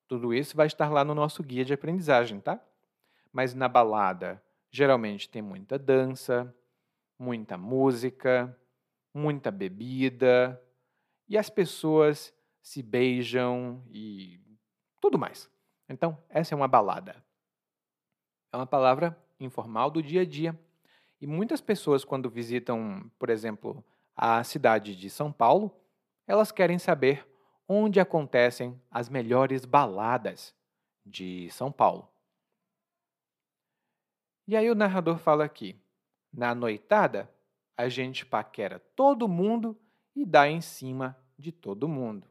Tudo 0.07 0.33
isso 0.33 0.55
vai 0.55 0.67
estar 0.67 0.89
lá 0.89 1.03
no 1.03 1.15
nosso 1.15 1.41
guia 1.43 1.65
de 1.65 1.73
aprendizagem, 1.73 2.39
tá? 2.39 2.59
Mas 3.31 3.53
na 3.53 3.67
balada 3.67 4.41
Geralmente 4.75 5.29
tem 5.29 5.39
muita 5.39 5.77
dança, 5.77 6.51
muita 7.19 7.55
música, 7.55 8.57
muita 9.13 9.51
bebida, 9.51 10.59
e 11.29 11.37
as 11.37 11.47
pessoas 11.47 12.33
se 12.59 12.81
beijam 12.81 13.83
e 13.91 14.41
tudo 14.99 15.19
mais. 15.19 15.47
Então, 15.87 16.17
essa 16.27 16.55
é 16.55 16.57
uma 16.57 16.67
balada. 16.67 17.23
É 18.51 18.57
uma 18.57 18.65
palavra 18.65 19.15
informal 19.39 19.91
do 19.91 20.01
dia 20.01 20.21
a 20.21 20.25
dia. 20.25 20.59
E 21.21 21.27
muitas 21.27 21.61
pessoas, 21.61 22.03
quando 22.03 22.27
visitam, 22.27 23.11
por 23.19 23.29
exemplo, 23.29 23.85
a 24.15 24.43
cidade 24.43 24.95
de 24.95 25.07
São 25.07 25.31
Paulo, 25.31 25.71
elas 26.25 26.51
querem 26.51 26.79
saber 26.79 27.27
onde 27.73 27.99
acontecem 27.99 28.79
as 28.91 29.09
melhores 29.09 29.65
baladas 29.65 30.55
de 31.05 31.49
São 31.49 31.71
Paulo. 31.71 32.07
E 34.47 34.55
aí 34.55 34.69
o 34.69 34.75
narrador 34.75 35.17
fala 35.17 35.43
aqui: 35.43 35.75
na 36.31 36.53
noitada, 36.53 37.29
a 37.75 37.89
gente 37.89 38.25
paquera 38.25 38.79
todo 38.95 39.27
mundo 39.27 39.79
e 40.15 40.25
dá 40.25 40.47
em 40.47 40.61
cima 40.61 41.17
de 41.37 41.51
todo 41.51 41.87
mundo. 41.87 42.27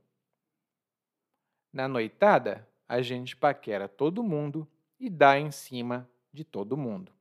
Na 1.72 1.88
noitada, 1.88 2.68
a 2.86 3.00
gente 3.02 3.36
paquera 3.36 3.88
todo 3.88 4.22
mundo 4.22 4.68
e 5.00 5.08
dá 5.10 5.38
em 5.38 5.50
cima 5.50 6.08
de 6.32 6.44
todo 6.44 6.76
mundo. 6.76 7.12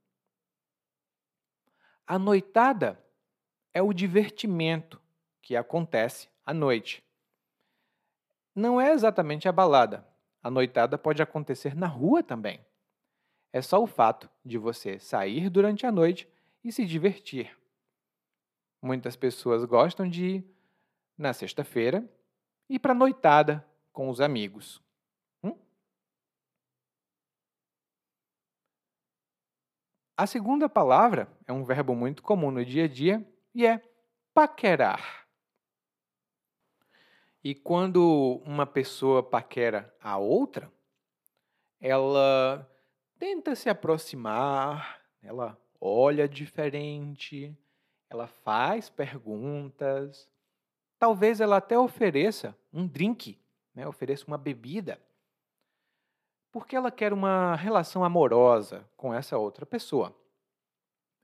A 2.06 2.20
noitada 2.20 3.04
é 3.74 3.82
o 3.82 3.94
divertimento 3.94 5.02
que 5.42 5.56
acontece 5.56 6.30
à 6.46 6.54
noite. 6.54 7.04
Não 8.56 8.80
é 8.80 8.92
exatamente 8.92 9.48
a 9.48 9.52
balada. 9.52 10.06
A 10.44 10.50
noitada 10.50 10.98
pode 10.98 11.22
acontecer 11.22 11.76
na 11.76 11.88
rua 11.88 12.24
também 12.24 12.60
é 13.54 13.62
só 13.62 13.82
o 13.82 13.88
fato 13.88 14.30
de 14.46 14.58
você 14.58 15.00
sair 15.00 15.50
durante 15.50 15.86
a 15.86 15.92
noite 15.92 16.28
e 16.64 16.72
se 16.72 16.86
divertir. 16.86 17.58
Muitas 18.82 19.16
pessoas 19.16 19.66
gostam 19.66 20.08
de 20.08 20.26
ir 20.26 20.56
na 21.18 21.34
sexta-feira 21.34 22.08
e 22.70 22.80
para 22.80 22.94
noitada 22.94 23.66
com 23.92 24.10
os 24.10 24.22
amigos. 24.22 24.82
Hum? 25.44 25.56
A 30.18 30.26
segunda 30.26 30.70
palavra 30.70 31.28
é 31.46 31.54
um 31.54 31.64
verbo 31.64 31.94
muito 31.94 32.24
comum 32.24 32.52
no 32.52 32.64
dia 32.64 32.86
a 32.86 32.88
dia 32.88 33.28
e 33.54 33.66
é 33.66 33.82
paquerar. 34.34 35.21
E 37.44 37.56
quando 37.56 38.42
uma 38.46 38.68
pessoa 38.68 39.24
paquera 39.24 39.94
a 40.00 40.18
outra, 40.18 40.72
ela 41.80 42.70
tenta 43.18 43.56
se 43.56 43.68
aproximar, 43.68 45.02
ela 45.24 45.58
olha 45.80 46.30
diferente, 46.30 47.58
ela 48.08 48.28
faz 48.28 48.90
perguntas. 48.90 50.30
Talvez 51.00 51.42
ela 51.42 51.58
até 51.58 51.80
ofereça 51.80 52.56
um 52.72 52.86
drink, 52.86 53.40
né? 53.74 53.88
ofereça 53.88 54.28
uma 54.28 54.38
bebida, 54.38 55.02
porque 56.52 56.76
ela 56.76 56.92
quer 56.92 57.12
uma 57.12 57.56
relação 57.56 58.04
amorosa 58.04 58.88
com 58.96 59.12
essa 59.12 59.38
outra 59.38 59.66
pessoa. 59.66 60.16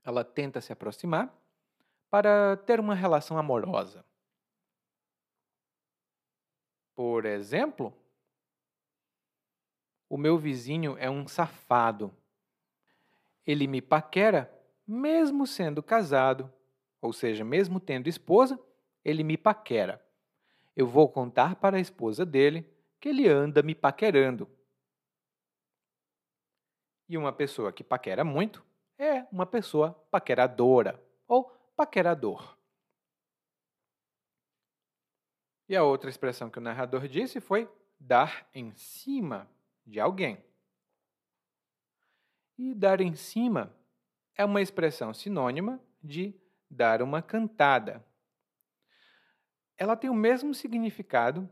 Ela 0.02 0.24
tenta 0.24 0.60
se 0.60 0.72
aproximar 0.72 1.32
para 2.10 2.56
ter 2.56 2.80
uma 2.80 2.94
relação 2.94 3.38
amorosa. 3.38 4.07
Por 6.98 7.26
exemplo, 7.26 7.96
o 10.08 10.18
meu 10.18 10.36
vizinho 10.36 10.96
é 10.98 11.08
um 11.08 11.28
safado. 11.28 12.12
Ele 13.46 13.68
me 13.68 13.80
paquera 13.80 14.52
mesmo 14.84 15.46
sendo 15.46 15.80
casado, 15.80 16.52
ou 17.00 17.12
seja, 17.12 17.44
mesmo 17.44 17.78
tendo 17.78 18.08
esposa, 18.08 18.58
ele 19.04 19.22
me 19.22 19.36
paquera. 19.36 20.04
Eu 20.74 20.88
vou 20.88 21.08
contar 21.08 21.54
para 21.54 21.76
a 21.76 21.80
esposa 21.80 22.26
dele 22.26 22.68
que 22.98 23.10
ele 23.10 23.28
anda 23.28 23.62
me 23.62 23.76
paquerando. 23.76 24.50
E 27.08 27.16
uma 27.16 27.32
pessoa 27.32 27.72
que 27.72 27.84
paquera 27.84 28.24
muito 28.24 28.66
é 28.98 29.24
uma 29.30 29.46
pessoa 29.46 29.92
paqueradora 30.10 31.00
ou 31.28 31.44
paquerador. 31.76 32.57
E 35.68 35.76
a 35.76 35.84
outra 35.84 36.08
expressão 36.08 36.48
que 36.48 36.58
o 36.58 36.62
narrador 36.62 37.06
disse 37.06 37.40
foi 37.40 37.68
dar 38.00 38.48
em 38.54 38.72
cima 38.74 39.48
de 39.86 40.00
alguém. 40.00 40.42
E 42.56 42.74
dar 42.74 43.00
em 43.00 43.14
cima 43.14 43.74
é 44.34 44.44
uma 44.44 44.62
expressão 44.62 45.12
sinônima 45.12 45.80
de 46.02 46.34
dar 46.70 47.02
uma 47.02 47.20
cantada. 47.20 48.04
Ela 49.76 49.96
tem 49.96 50.08
o 50.08 50.14
mesmo 50.14 50.54
significado, 50.54 51.48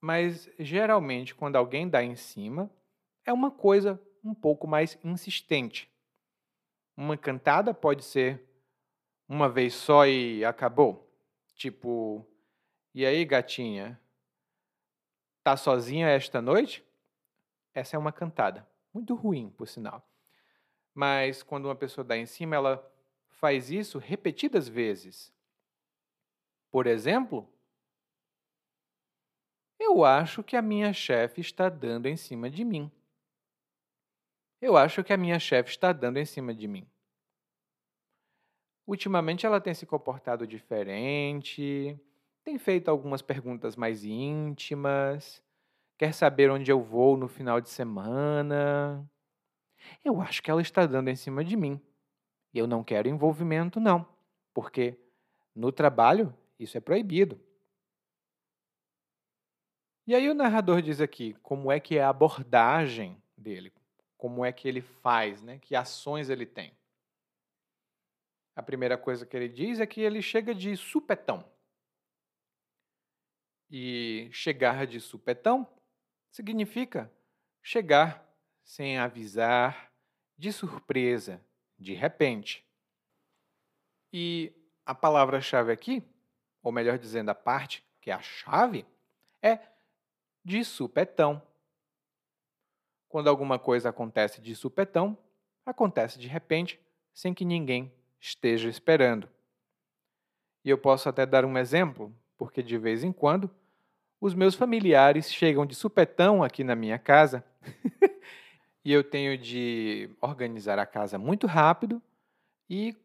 mas 0.00 0.48
geralmente 0.58 1.34
quando 1.34 1.56
alguém 1.56 1.88
dá 1.88 2.02
em 2.02 2.14
cima, 2.14 2.70
é 3.24 3.32
uma 3.32 3.50
coisa 3.50 4.00
um 4.22 4.34
pouco 4.34 4.66
mais 4.66 4.98
insistente. 5.02 5.90
Uma 6.96 7.16
cantada 7.16 7.74
pode 7.74 8.04
ser 8.04 8.42
uma 9.28 9.48
vez 9.48 9.74
só 9.74 10.06
e 10.06 10.44
acabou. 10.44 11.10
Tipo, 11.54 12.26
e 12.96 13.04
aí, 13.04 13.26
gatinha? 13.26 14.00
Tá 15.44 15.54
sozinha 15.54 16.08
esta 16.08 16.40
noite? 16.40 16.82
Essa 17.74 17.94
é 17.94 17.98
uma 17.98 18.10
cantada. 18.10 18.66
Muito 18.90 19.14
ruim, 19.14 19.50
por 19.50 19.68
sinal. 19.68 20.02
Mas 20.94 21.42
quando 21.42 21.66
uma 21.66 21.76
pessoa 21.76 22.02
dá 22.02 22.16
em 22.16 22.24
cima, 22.24 22.56
ela 22.56 22.90
faz 23.28 23.70
isso 23.70 23.98
repetidas 23.98 24.66
vezes. 24.66 25.30
Por 26.70 26.86
exemplo, 26.86 27.46
eu 29.78 30.02
acho 30.02 30.42
que 30.42 30.56
a 30.56 30.62
minha 30.62 30.90
chefe 30.94 31.42
está 31.42 31.68
dando 31.68 32.06
em 32.06 32.16
cima 32.16 32.48
de 32.48 32.64
mim. 32.64 32.90
Eu 34.58 34.74
acho 34.74 35.04
que 35.04 35.12
a 35.12 35.18
minha 35.18 35.38
chefe 35.38 35.68
está 35.68 35.92
dando 35.92 36.16
em 36.16 36.24
cima 36.24 36.54
de 36.54 36.66
mim. 36.66 36.88
Ultimamente 38.86 39.44
ela 39.44 39.60
tem 39.60 39.74
se 39.74 39.84
comportado 39.84 40.46
diferente, 40.46 42.00
tem 42.46 42.58
feito 42.58 42.88
algumas 42.88 43.20
perguntas 43.20 43.76
mais 43.76 44.04
íntimas, 44.04 45.44
Quer 45.98 46.12
saber 46.12 46.50
onde 46.50 46.70
eu 46.70 46.82
vou 46.82 47.16
no 47.16 47.26
final 47.26 47.58
de 47.58 47.70
semana? 47.70 49.08
Eu 50.04 50.20
acho 50.20 50.42
que 50.42 50.50
ela 50.50 50.60
está 50.60 50.84
dando 50.84 51.08
em 51.08 51.16
cima 51.16 51.42
de 51.42 51.56
mim. 51.56 51.80
Eu 52.52 52.66
não 52.66 52.84
quero 52.84 53.08
envolvimento, 53.08 53.80
não, 53.80 54.06
porque 54.52 54.98
no 55.54 55.72
trabalho 55.72 56.36
isso 56.58 56.76
é 56.76 56.80
proibido. 56.80 57.40
E 60.06 60.14
aí 60.14 60.28
o 60.28 60.34
narrador 60.34 60.82
diz 60.82 61.00
aqui 61.00 61.34
como 61.42 61.72
é 61.72 61.80
que 61.80 61.96
é 61.96 62.02
a 62.02 62.10
abordagem 62.10 63.20
dele, 63.36 63.72
como 64.18 64.44
é 64.44 64.52
que 64.52 64.68
ele 64.68 64.82
faz, 64.82 65.42
né? 65.42 65.58
que 65.58 65.74
ações 65.74 66.28
ele 66.28 66.44
tem. 66.44 66.76
A 68.54 68.62
primeira 68.62 68.98
coisa 68.98 69.24
que 69.24 69.36
ele 69.36 69.48
diz 69.48 69.80
é 69.80 69.86
que 69.86 70.00
ele 70.00 70.20
chega 70.20 70.54
de 70.54 70.76
supetão. 70.76 71.44
E 73.70 74.28
chegar 74.32 74.86
de 74.86 75.00
supetão 75.00 75.66
significa 76.30 77.10
chegar 77.62 78.24
sem 78.62 78.98
avisar, 78.98 79.92
de 80.36 80.52
surpresa, 80.52 81.40
de 81.78 81.94
repente. 81.94 82.64
E 84.12 84.52
a 84.84 84.94
palavra-chave 84.94 85.72
aqui, 85.72 86.02
ou 86.62 86.70
melhor 86.70 86.98
dizendo, 86.98 87.30
a 87.30 87.34
parte 87.34 87.84
que 88.00 88.10
é 88.10 88.14
a 88.14 88.20
chave, 88.20 88.86
é 89.42 89.58
de 90.44 90.64
supetão. 90.64 91.42
Quando 93.08 93.28
alguma 93.28 93.58
coisa 93.58 93.88
acontece 93.88 94.40
de 94.40 94.54
supetão, 94.54 95.18
acontece 95.64 96.18
de 96.18 96.28
repente, 96.28 96.80
sem 97.12 97.34
que 97.34 97.44
ninguém 97.44 97.92
esteja 98.20 98.68
esperando. 98.68 99.28
E 100.64 100.70
eu 100.70 100.78
posso 100.78 101.08
até 101.08 101.24
dar 101.24 101.44
um 101.44 101.56
exemplo, 101.56 102.14
porque 102.36 102.62
de 102.62 102.76
vez 102.78 103.02
em 103.02 103.12
quando 103.12 103.50
os 104.20 104.34
meus 104.34 104.54
familiares 104.54 105.32
chegam 105.32 105.66
de 105.66 105.74
supetão 105.74 106.42
aqui 106.42 106.64
na 106.64 106.74
minha 106.74 106.98
casa 106.98 107.44
e 108.84 108.92
eu 108.92 109.04
tenho 109.04 109.36
de 109.36 110.10
organizar 110.20 110.78
a 110.78 110.86
casa 110.86 111.18
muito 111.18 111.46
rápido 111.46 112.00
e 112.68 112.96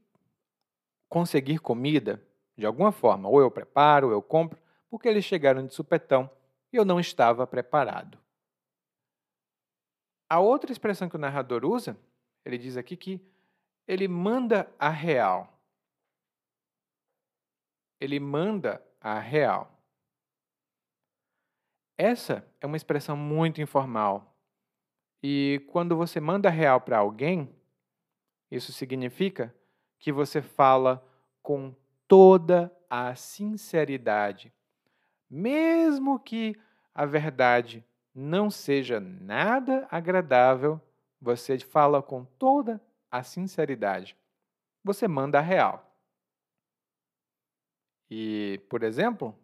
conseguir 1.09 1.59
comida 1.59 2.21
de 2.57 2.65
alguma 2.65 2.91
forma. 2.91 3.27
Ou 3.27 3.41
eu 3.41 3.51
preparo, 3.51 4.07
ou 4.07 4.13
eu 4.13 4.21
compro, 4.21 4.59
porque 4.89 5.07
eles 5.07 5.25
chegaram 5.25 5.65
de 5.65 5.73
supetão 5.73 6.29
e 6.71 6.77
eu 6.77 6.85
não 6.85 6.99
estava 6.99 7.45
preparado. 7.45 8.17
A 10.29 10.39
outra 10.39 10.71
expressão 10.71 11.09
que 11.09 11.15
o 11.15 11.19
narrador 11.19 11.65
usa, 11.65 11.97
ele 12.45 12.57
diz 12.57 12.77
aqui 12.77 12.95
que 12.95 13.21
ele 13.85 14.07
manda 14.07 14.71
a 14.79 14.89
real. 14.89 15.59
Ele 17.99 18.19
manda 18.19 18.81
a 19.01 19.19
real. 19.19 19.71
Essa 21.97 22.45
é 22.61 22.65
uma 22.65 22.77
expressão 22.77 23.17
muito 23.17 23.61
informal. 23.61 24.35
E 25.21 25.63
quando 25.71 25.95
você 25.95 26.19
manda 26.19 26.49
real 26.49 26.81
para 26.81 26.97
alguém, 26.97 27.53
isso 28.49 28.71
significa 28.71 29.53
que 29.99 30.11
você 30.11 30.41
fala 30.41 31.05
com 31.41 31.75
toda 32.07 32.71
a 32.89 33.15
sinceridade. 33.15 34.51
Mesmo 35.29 36.19
que 36.19 36.59
a 36.93 37.05
verdade 37.05 37.85
não 38.13 38.49
seja 38.49 38.99
nada 38.99 39.87
agradável, 39.89 40.81
você 41.21 41.57
fala 41.59 42.01
com 42.01 42.25
toda 42.25 42.81
a 43.09 43.23
sinceridade. 43.23 44.17
Você 44.83 45.07
manda 45.07 45.37
a 45.37 45.41
real. 45.41 45.90
E, 48.11 48.59
por 48.69 48.83
exemplo, 48.83 49.35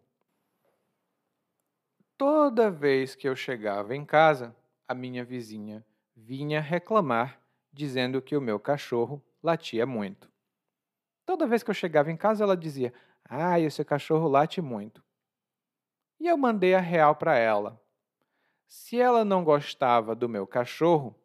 Toda 2.18 2.72
vez 2.72 3.14
que 3.14 3.30
eu 3.30 3.36
chegava 3.36 3.96
em 3.96 4.04
casa, 4.04 4.56
a 4.88 4.96
minha 4.96 5.24
vizinha 5.24 5.86
vinha 6.16 6.60
reclamar, 6.60 7.40
dizendo 7.72 8.20
que 8.24 8.36
o 8.36 8.42
meu 8.42 8.60
cachorro 8.60 9.24
latia 9.44 9.86
muito. 9.86 10.28
Toda 11.28 11.46
vez 11.46 11.62
que 11.62 11.70
eu 11.70 11.76
chegava 11.76 12.12
em 12.12 12.18
casa, 12.18 12.44
ela 12.44 12.58
dizia: 12.58 12.92
Ai, 13.24 13.66
esse 13.66 13.86
cachorro 13.86 14.28
late 14.28 14.62
muito. 14.62 15.04
E 16.20 16.26
eu 16.26 16.36
mandei 16.36 16.74
a 16.74 16.80
real 16.80 17.16
para 17.16 17.38
ela. 17.38 17.80
Se 18.68 19.00
ela 19.00 19.24
não 19.24 19.44
gostava 19.44 20.16
do 20.16 20.28
meu 20.28 20.48
cachorro, 20.48 21.16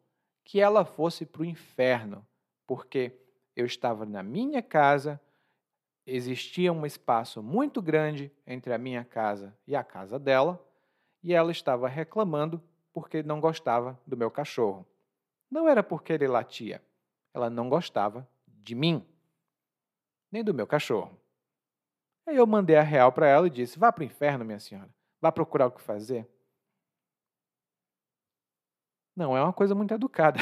que 0.43 0.59
ela 0.59 0.85
fosse 0.85 1.25
para 1.25 1.41
o 1.41 1.45
inferno, 1.45 2.23
porque 2.67 3.19
eu 3.55 3.65
estava 3.65 4.05
na 4.05 4.21
minha 4.21 4.61
casa, 4.61 5.19
existia 6.05 6.71
um 6.71 6.85
espaço 6.85 7.41
muito 7.41 7.81
grande 7.81 8.31
entre 8.45 8.73
a 8.73 8.77
minha 8.77 9.03
casa 9.03 9.55
e 9.65 9.75
a 9.75 9.83
casa 9.83 10.19
dela 10.19 10.63
e 11.21 11.33
ela 11.33 11.51
estava 11.51 11.87
reclamando 11.87 12.61
porque 12.91 13.23
não 13.23 13.39
gostava 13.39 13.99
do 14.05 14.17
meu 14.17 14.29
cachorro. 14.29 14.85
Não 15.49 15.67
era 15.67 15.81
porque 15.81 16.13
ele 16.13 16.27
latia, 16.27 16.83
ela 17.33 17.49
não 17.49 17.69
gostava 17.69 18.27
de 18.47 18.75
mim, 18.75 19.05
nem 20.31 20.43
do 20.43 20.53
meu 20.53 20.67
cachorro. 20.67 21.17
Aí 22.25 22.35
eu 22.35 22.47
mandei 22.47 22.75
a 22.75 22.81
real 22.81 23.11
para 23.11 23.27
ela 23.27 23.47
e 23.47 23.49
disse: 23.49 23.77
Vá 23.77 23.91
para 23.91 24.01
o 24.01 24.05
inferno, 24.05 24.45
minha 24.45 24.59
senhora, 24.59 24.89
vá 25.21 25.31
procurar 25.31 25.67
o 25.67 25.71
que 25.71 25.81
fazer. 25.81 26.27
Não 29.15 29.37
é 29.37 29.43
uma 29.43 29.53
coisa 29.53 29.75
muito 29.75 29.93
educada 29.93 30.39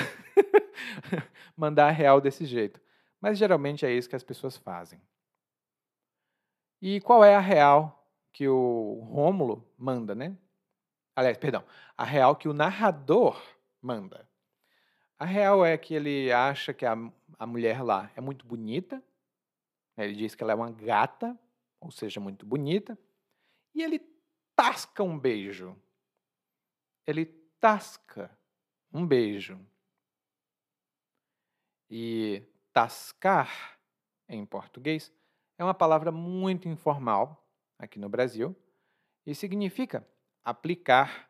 mandar 1.57 1.89
a 1.89 1.91
real 1.91 2.21
desse 2.21 2.45
jeito, 2.45 2.79
mas 3.19 3.37
geralmente 3.37 3.85
é 3.85 3.91
isso 3.91 4.09
que 4.09 4.15
as 4.15 4.23
pessoas 4.23 4.55
fazem. 4.55 5.01
E 6.81 6.99
qual 7.01 7.23
é 7.23 7.35
a 7.35 7.39
real 7.39 8.09
que 8.33 8.47
o 8.47 9.07
Rômulo 9.11 9.71
manda, 9.77 10.15
né? 10.15 10.35
Aliás, 11.15 11.37
perdão, 11.37 11.63
a 11.95 12.03
real 12.03 12.35
que 12.35 12.47
o 12.47 12.53
narrador 12.53 13.39
manda. 13.81 14.27
A 15.19 15.25
real 15.25 15.63
é 15.63 15.77
que 15.77 15.93
ele 15.93 16.31
acha 16.31 16.73
que 16.73 16.85
a, 16.85 16.95
a 17.37 17.45
mulher 17.45 17.83
lá 17.83 18.09
é 18.15 18.21
muito 18.21 18.45
bonita, 18.45 19.03
ele 19.95 20.15
diz 20.15 20.33
que 20.33 20.41
ela 20.41 20.53
é 20.53 20.55
uma 20.55 20.71
gata, 20.71 21.37
ou 21.79 21.91
seja, 21.91 22.19
muito 22.19 22.45
bonita, 22.45 22.97
e 23.75 23.83
ele 23.83 23.99
tasca 24.55 25.03
um 25.03 25.19
beijo. 25.19 25.79
Ele 27.05 27.25
tasca 27.59 28.35
um 28.91 29.05
beijo. 29.05 29.59
E 31.89 32.43
tascar, 32.73 33.79
em 34.27 34.45
português, 34.45 35.11
é 35.61 35.63
uma 35.63 35.75
palavra 35.75 36.11
muito 36.11 36.67
informal 36.67 37.47
aqui 37.77 37.99
no 37.99 38.09
Brasil 38.09 38.55
e 39.23 39.35
significa 39.35 40.03
aplicar 40.43 41.29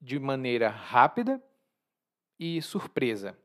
de 0.00 0.18
maneira 0.18 0.68
rápida 0.68 1.40
e 2.36 2.60
surpresa. 2.60 3.38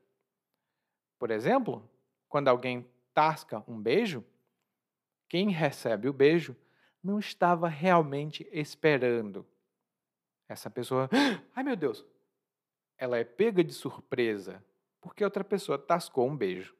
Por 1.16 1.30
exemplo, 1.30 1.88
quando 2.28 2.48
alguém 2.48 2.90
tasca 3.14 3.62
um 3.68 3.80
beijo, 3.80 4.24
quem 5.28 5.50
recebe 5.50 6.08
o 6.08 6.12
beijo 6.12 6.56
não 7.00 7.20
estava 7.20 7.68
realmente 7.68 8.48
esperando. 8.50 9.46
Essa 10.48 10.68
pessoa, 10.68 11.08
ai 11.54 11.62
meu 11.62 11.76
Deus, 11.76 12.04
ela 12.98 13.16
é 13.16 13.22
pega 13.22 13.62
de 13.62 13.72
surpresa 13.72 14.60
porque 15.00 15.22
outra 15.22 15.44
pessoa 15.44 15.78
tascou 15.78 16.28
um 16.28 16.36
beijo. 16.36 16.75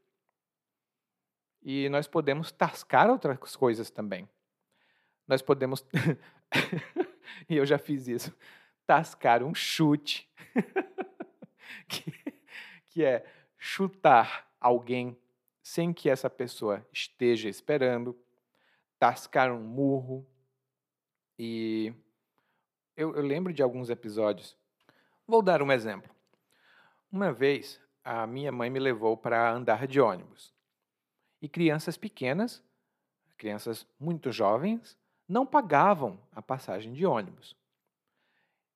E 1.63 1.89
nós 1.89 2.07
podemos 2.07 2.53
tascar 2.53 3.11
outras 3.11 3.57
coisas 3.57 3.91
também. 3.91 4.29
Nós 5.27 5.43
podemos, 5.43 5.85
e 7.49 7.57
eu 7.57 7.67
já 7.67 7.79
fiz 7.79 8.07
isso, 8.07 8.37
tascar 8.87 9.43
um 9.43 9.55
chute, 9.55 10.31
que, 11.89 12.13
que 12.87 13.05
é 13.05 13.27
chutar 13.59 14.49
alguém 14.61 15.19
sem 15.63 15.93
que 15.93 16.09
essa 16.09 16.31
pessoa 16.31 16.87
esteja 16.93 17.49
esperando, 17.49 18.17
tascar 19.01 19.53
um 19.53 19.61
murro. 19.61 20.25
E 21.37 21.93
eu, 22.97 23.17
eu 23.17 23.23
lembro 23.23 23.53
de 23.53 23.63
alguns 23.63 23.91
episódios. 23.91 24.57
Vou 25.27 25.43
dar 25.43 25.61
um 25.61 25.73
exemplo. 25.73 26.15
Uma 27.11 27.33
vez, 27.33 27.81
a 28.05 28.27
minha 28.27 28.53
mãe 28.53 28.71
me 28.71 28.79
levou 28.79 29.17
para 29.17 29.53
andar 29.53 29.89
de 29.89 30.01
ônibus. 30.01 30.55
E 31.41 31.49
crianças 31.49 31.97
pequenas, 31.97 32.63
crianças 33.37 33.87
muito 33.99 34.33
jovens, 34.33 34.97
não 35.29 35.45
pagavam 35.45 36.19
a 36.33 36.41
passagem 36.41 36.93
de 36.93 37.05
ônibus. 37.05 37.57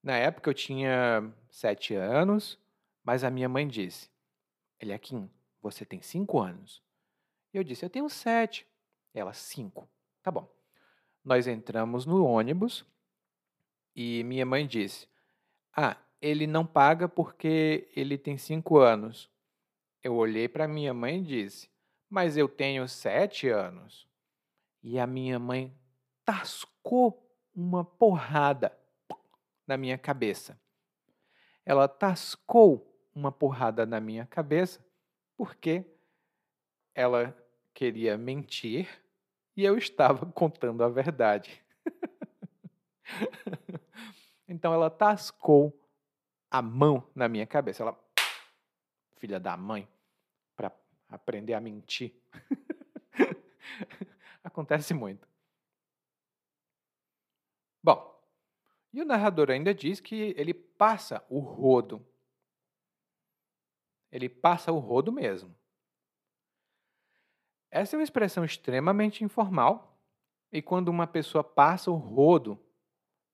Na 0.02 0.16
época 0.16 0.50
eu 0.50 0.54
tinha 0.54 1.32
sete 1.50 1.94
anos, 1.94 2.58
mas 3.04 3.22
a 3.24 3.30
minha 3.30 3.48
mãe 3.48 3.68
disse: 3.68 4.10
Eliakim, 4.80 5.30
você 5.60 5.84
tem 5.84 6.00
cinco 6.00 6.40
anos. 6.40 6.82
Eu 7.52 7.62
disse: 7.62 7.84
Eu 7.84 7.90
tenho 7.90 8.08
sete. 8.08 8.66
Ela, 9.12 9.32
cinco. 9.32 9.88
Tá 10.22 10.30
bom. 10.30 10.48
Nós 11.24 11.46
entramos 11.46 12.06
no 12.06 12.24
ônibus 12.24 12.84
e 13.94 14.24
minha 14.24 14.46
mãe 14.46 14.66
disse: 14.66 15.06
Ah, 15.74 15.96
ele 16.20 16.46
não 16.46 16.66
paga 16.66 17.08
porque 17.08 17.88
ele 17.94 18.16
tem 18.16 18.38
cinco 18.38 18.78
anos. 18.78 19.30
Eu 20.02 20.14
olhei 20.14 20.48
para 20.48 20.66
minha 20.66 20.94
mãe 20.94 21.18
e 21.18 21.24
disse: 21.24 21.68
Mas 22.10 22.36
eu 22.36 22.48
tenho 22.48 22.88
sete 22.88 23.48
anos. 23.48 24.08
E 24.82 24.98
a 24.98 25.06
minha 25.06 25.38
mãe 25.38 25.72
tascou 26.24 27.24
uma 27.54 27.84
porrada 27.84 28.76
na 29.66 29.76
minha 29.76 29.96
cabeça. 29.96 30.60
Ela 31.64 31.86
tascou 31.86 32.86
uma 33.14 33.30
porrada 33.30 33.86
na 33.86 34.00
minha 34.00 34.26
cabeça 34.26 34.84
porque 35.36 35.84
ela 36.94 37.36
queria 37.72 38.18
mentir 38.18 38.88
e 39.56 39.64
eu 39.64 39.78
estava 39.78 40.26
contando 40.32 40.82
a 40.82 40.88
verdade. 40.88 41.62
então 44.48 44.72
ela 44.72 44.90
tascou 44.90 45.78
a 46.50 46.60
mão 46.60 47.06
na 47.14 47.28
minha 47.28 47.46
cabeça. 47.46 47.82
Ela, 47.82 47.98
filha 49.16 49.38
da 49.38 49.56
mãe, 49.56 49.86
aprender 51.10 51.54
a 51.54 51.60
mentir. 51.60 52.14
Acontece 54.44 54.94
muito. 54.94 55.28
Bom, 57.82 58.10
e 58.92 59.02
o 59.02 59.04
narrador 59.04 59.50
ainda 59.50 59.74
diz 59.74 60.00
que 60.00 60.34
ele 60.36 60.54
passa 60.54 61.24
o 61.28 61.38
rodo. 61.38 62.04
Ele 64.10 64.28
passa 64.28 64.72
o 64.72 64.78
rodo 64.78 65.12
mesmo. 65.12 65.54
Essa 67.70 67.94
é 67.94 67.98
uma 67.98 68.04
expressão 68.04 68.44
extremamente 68.44 69.22
informal 69.22 69.90
e 70.52 70.60
quando 70.60 70.88
uma 70.88 71.06
pessoa 71.06 71.44
passa 71.44 71.90
o 71.90 71.94
rodo, 71.94 72.58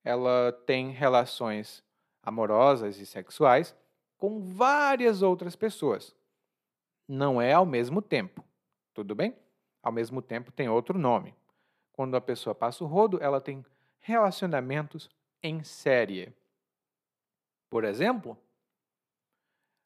ela 0.04 0.52
tem 0.66 0.90
relações 0.90 1.82
amorosas 2.22 2.98
e 2.98 3.06
sexuais 3.06 3.74
com 4.16 4.40
várias 4.40 5.22
outras 5.22 5.54
pessoas. 5.54 6.15
Não 7.08 7.40
é 7.40 7.52
ao 7.52 7.64
mesmo 7.64 8.02
tempo, 8.02 8.44
tudo 8.92 9.14
bem? 9.14 9.36
Ao 9.82 9.92
mesmo 9.92 10.20
tempo 10.20 10.50
tem 10.50 10.68
outro 10.68 10.98
nome. 10.98 11.34
Quando 11.92 12.16
a 12.16 12.20
pessoa 12.20 12.54
passa 12.54 12.82
o 12.82 12.86
rodo, 12.86 13.18
ela 13.22 13.40
tem 13.40 13.64
relacionamentos 14.00 15.08
em 15.42 15.62
série. 15.62 16.32
Por 17.70 17.84
exemplo, 17.84 18.36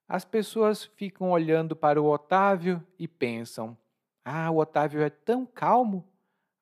as 0.09 0.25
pessoas 0.25 0.85
ficam 0.85 1.31
olhando 1.31 1.77
para 1.77 2.01
o 2.03 2.07
Otávio 2.07 2.85
e 2.99 3.07
pensam: 3.07 3.77
ah, 4.25 4.51
o 4.51 4.57
Otávio 4.59 5.03
é 5.03 5.11
tão 5.11 5.47
calmo. 5.47 6.05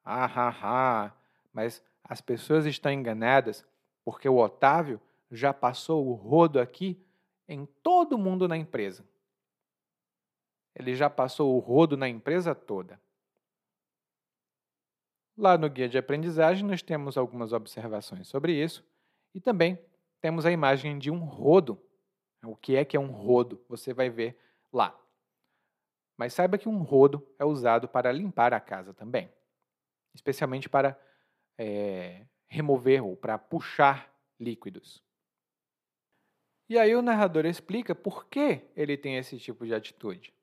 Ah, 0.05 0.31
ah, 0.35 0.57
ah. 0.63 1.13
Mas 1.53 1.83
as 2.05 2.21
pessoas 2.21 2.67
estão 2.67 2.93
enganadas 2.93 3.65
porque 4.05 4.29
o 4.29 4.37
Otávio 4.37 5.01
já 5.31 5.53
passou 5.53 6.07
o 6.07 6.15
rodo 6.15 6.61
aqui 6.61 7.03
em 7.49 7.67
todo 7.83 8.19
mundo 8.19 8.47
na 8.47 8.57
empresa. 8.57 9.05
Ele 10.79 10.95
já 10.95 11.11
passou 11.11 11.57
o 11.57 11.59
rodo 11.59 11.97
na 11.97 12.09
empresa 12.09 12.55
toda. 12.55 13.01
Lá 15.37 15.59
no 15.59 15.69
guia 15.69 15.89
de 15.89 15.99
aprendizagem 15.99 16.65
nós 16.65 16.83
temos 16.83 17.17
algumas 17.17 17.53
observações 17.53 18.29
sobre 18.29 18.53
isso 18.53 18.85
e 19.35 19.41
também 19.41 19.79
temos 20.21 20.47
a 20.47 20.53
imagem 20.53 20.99
de 20.99 21.11
um 21.11 21.19
rodo. 21.25 21.81
O 22.45 22.57
que 22.57 22.77
é 22.77 22.85
que 22.85 22.97
é 22.97 23.01
um 23.01 23.11
rodo? 23.11 23.61
Você 23.69 23.93
vai 23.93 24.09
ver 24.09 24.39
lá. 24.73 24.97
Mas 26.17 26.35
saiba 26.35 26.59
que 26.59 26.69
um 26.69 26.83
rodo 26.83 27.27
é 27.39 27.45
usado 27.45 27.89
para 27.89 28.13
limpar 28.13 28.53
a 28.53 28.61
casa 28.61 28.93
também, 28.93 29.33
especialmente 30.15 30.69
para 30.69 30.99
é, 31.57 32.27
remover 32.49 33.05
ou 33.05 33.17
para 33.17 33.39
puxar 33.39 34.13
líquidos. 34.39 35.03
E 36.69 36.79
aí 36.79 36.95
o 36.95 37.03
narrador 37.03 37.47
explica 37.47 37.95
por 37.95 38.27
que 38.27 38.61
ele 38.77 38.97
tem 38.97 39.17
esse 39.17 39.39
tipo 39.39 39.65
de 39.65 39.75
atitude. 39.75 40.35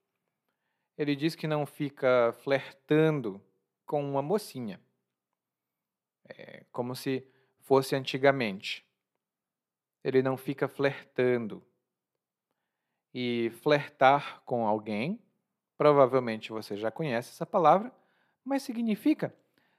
Ele 0.98 1.16
diz 1.16 1.36
que 1.36 1.48
não 1.48 1.66
fica 1.66 2.34
flertando 2.44 3.42
com 3.86 4.04
uma 4.04 4.22
mocinha, 4.22 4.80
é, 6.30 6.66
como 6.72 6.96
se 6.96 7.28
fosse 7.60 7.96
antigamente. 7.96 8.86
Ele 10.04 10.22
não 10.22 10.38
fica 10.38 10.68
flertando. 10.68 11.66
E 13.14 13.50
flertar 13.62 14.42
com 14.44 14.68
alguém 14.68 15.26
Provavelmente 15.78 16.52
você 16.52 16.78
já 16.78 16.90
conhece 16.90 17.32
essa 17.32 17.46
palavra, 17.46 17.92
mas 18.44 18.64
significa 18.64 19.36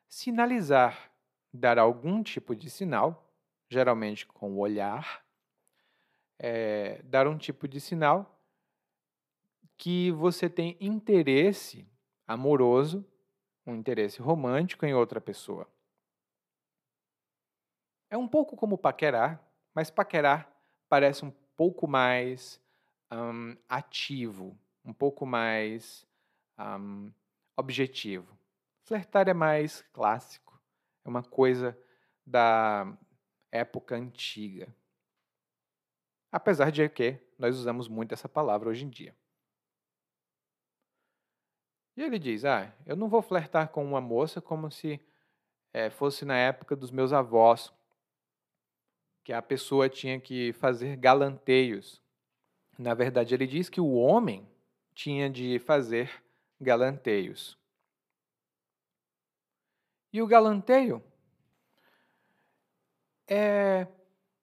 sinalizar, 0.06 1.10
dar 1.52 1.78
algum 1.78 2.22
tipo 2.22 2.54
de 2.54 2.68
sinal, 2.68 3.32
geralmente 3.68 4.26
com 4.26 4.54
o 4.54 4.58
olhar, 4.58 5.24
é, 6.38 7.00
dar 7.04 7.26
um 7.26 7.38
tipo 7.38 7.66
de 7.66 7.80
sinal 7.80 8.35
que 9.76 10.10
você 10.12 10.48
tem 10.48 10.76
interesse 10.80 11.86
amoroso, 12.26 13.06
um 13.66 13.74
interesse 13.74 14.20
romântico 14.20 14.86
em 14.86 14.94
outra 14.94 15.20
pessoa. 15.20 15.68
É 18.08 18.16
um 18.16 18.28
pouco 18.28 18.56
como 18.56 18.78
paquerar, 18.78 19.42
mas 19.74 19.90
paquerar 19.90 20.50
parece 20.88 21.24
um 21.24 21.30
pouco 21.56 21.88
mais 21.88 22.60
um, 23.12 23.56
ativo, 23.68 24.56
um 24.84 24.92
pouco 24.92 25.26
mais 25.26 26.06
um, 26.58 27.12
objetivo. 27.56 28.36
Flertar 28.84 29.28
é 29.28 29.34
mais 29.34 29.82
clássico, 29.92 30.60
é 31.04 31.08
uma 31.08 31.22
coisa 31.22 31.76
da 32.24 32.96
época 33.50 33.96
antiga. 33.96 34.72
Apesar 36.30 36.70
de 36.70 36.88
que 36.88 37.18
nós 37.38 37.56
usamos 37.56 37.88
muito 37.88 38.12
essa 38.12 38.28
palavra 38.28 38.68
hoje 38.68 38.84
em 38.84 38.90
dia. 38.90 39.14
E 41.96 42.02
ele 42.02 42.18
diz: 42.18 42.44
Ah, 42.44 42.72
eu 42.84 42.94
não 42.94 43.08
vou 43.08 43.22
flertar 43.22 43.68
com 43.68 43.84
uma 43.84 44.00
moça 44.00 44.40
como 44.40 44.70
se 44.70 45.00
é, 45.72 45.88
fosse 45.88 46.24
na 46.24 46.36
época 46.36 46.76
dos 46.76 46.90
meus 46.90 47.12
avós, 47.12 47.72
que 49.24 49.32
a 49.32 49.40
pessoa 49.40 49.88
tinha 49.88 50.20
que 50.20 50.52
fazer 50.52 50.96
galanteios. 50.96 52.02
Na 52.78 52.94
verdade, 52.94 53.34
ele 53.34 53.46
diz 53.46 53.68
que 53.68 53.80
o 53.80 53.94
homem 53.94 54.46
tinha 54.94 55.30
de 55.30 55.58
fazer 55.58 56.22
galanteios. 56.60 57.58
E 60.12 60.22
o 60.22 60.26
galanteio 60.26 61.02
é 63.28 63.86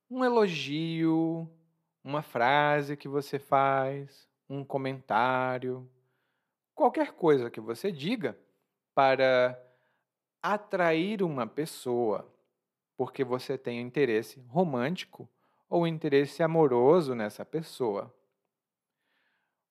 um 0.10 0.24
elogio, 0.24 1.50
uma 2.04 2.22
frase 2.22 2.98
que 2.98 3.08
você 3.08 3.40
faz, 3.40 4.28
um 4.50 4.64
comentário, 4.64 5.90
qualquer 6.76 7.14
coisa 7.14 7.50
que 7.50 7.62
você 7.62 7.92
diga 7.92 8.38
para 8.94 9.60
atrair 10.42 11.24
uma 11.24 11.48
pessoa, 11.48 12.32
porque 12.98 13.24
você 13.24 13.58
tem 13.58 13.82
interesse 13.82 14.40
romântico 14.42 15.30
ou 15.70 15.88
interesse 15.88 16.44
amoroso 16.44 17.16
nessa 17.16 17.46
pessoa. 17.46 18.14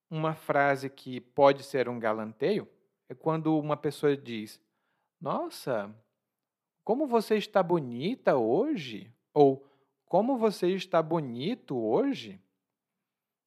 Uma 0.09 0.33
frase 0.33 0.89
que 0.89 1.19
pode 1.19 1.63
ser 1.63 1.87
um 1.87 1.99
galanteio 1.99 2.67
é 3.07 3.15
quando 3.15 3.57
uma 3.57 3.77
pessoa 3.77 4.15
diz: 4.17 4.59
Nossa, 5.19 5.93
como 6.83 7.07
você 7.07 7.37
está 7.37 7.63
bonita 7.63 8.35
hoje? 8.35 9.11
Ou 9.33 9.65
como 10.05 10.37
você 10.37 10.67
está 10.69 11.01
bonito 11.01 11.77
hoje? 11.77 12.39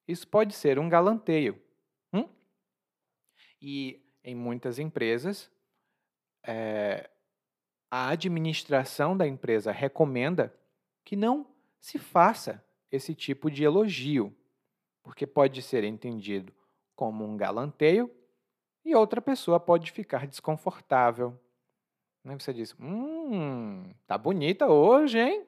Isso 0.08 0.26
pode 0.26 0.54
ser 0.54 0.78
um 0.78 0.88
galanteio. 0.88 1.60
E 3.68 4.00
em 4.22 4.32
muitas 4.32 4.78
empresas, 4.78 5.50
é, 6.44 7.10
a 7.90 8.10
administração 8.10 9.16
da 9.16 9.26
empresa 9.26 9.72
recomenda 9.72 10.54
que 11.04 11.16
não 11.16 11.44
se 11.80 11.98
faça 11.98 12.64
esse 12.92 13.12
tipo 13.12 13.50
de 13.50 13.64
elogio, 13.64 14.32
porque 15.02 15.26
pode 15.26 15.60
ser 15.62 15.82
entendido 15.82 16.54
como 16.94 17.24
um 17.24 17.36
galanteio 17.36 18.08
e 18.84 18.94
outra 18.94 19.20
pessoa 19.20 19.58
pode 19.58 19.90
ficar 19.90 20.28
desconfortável. 20.28 21.36
Né, 22.22 22.38
você 22.38 22.54
diz: 22.54 22.72
Hum, 22.78 23.92
tá 24.06 24.16
bonita 24.16 24.68
hoje, 24.68 25.18
hein? 25.18 25.44